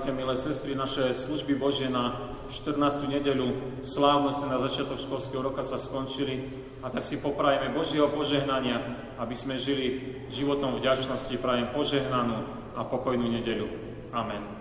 Bratia, 0.00 0.16
milé 0.16 0.32
sestry, 0.40 0.72
naše 0.72 1.12
služby 1.12 1.60
Bože 1.60 1.92
na 1.92 2.32
14. 2.48 3.04
nedeľu 3.04 3.52
slávnosti 3.84 4.48
na 4.48 4.56
začiatok 4.56 4.96
školského 4.96 5.44
roka 5.44 5.60
sa 5.60 5.76
skončili 5.76 6.40
a 6.80 6.88
tak 6.88 7.04
si 7.04 7.20
poprajeme 7.20 7.76
Božieho 7.76 8.08
požehnania, 8.08 8.80
aby 9.20 9.36
sme 9.36 9.60
žili 9.60 10.16
životom 10.32 10.72
vďačnosti. 10.80 11.36
Prajem 11.36 11.68
požehnanú 11.76 12.48
a 12.72 12.80
pokojnú 12.80 13.28
nedeľu. 13.28 13.68
Amen. 14.16 14.59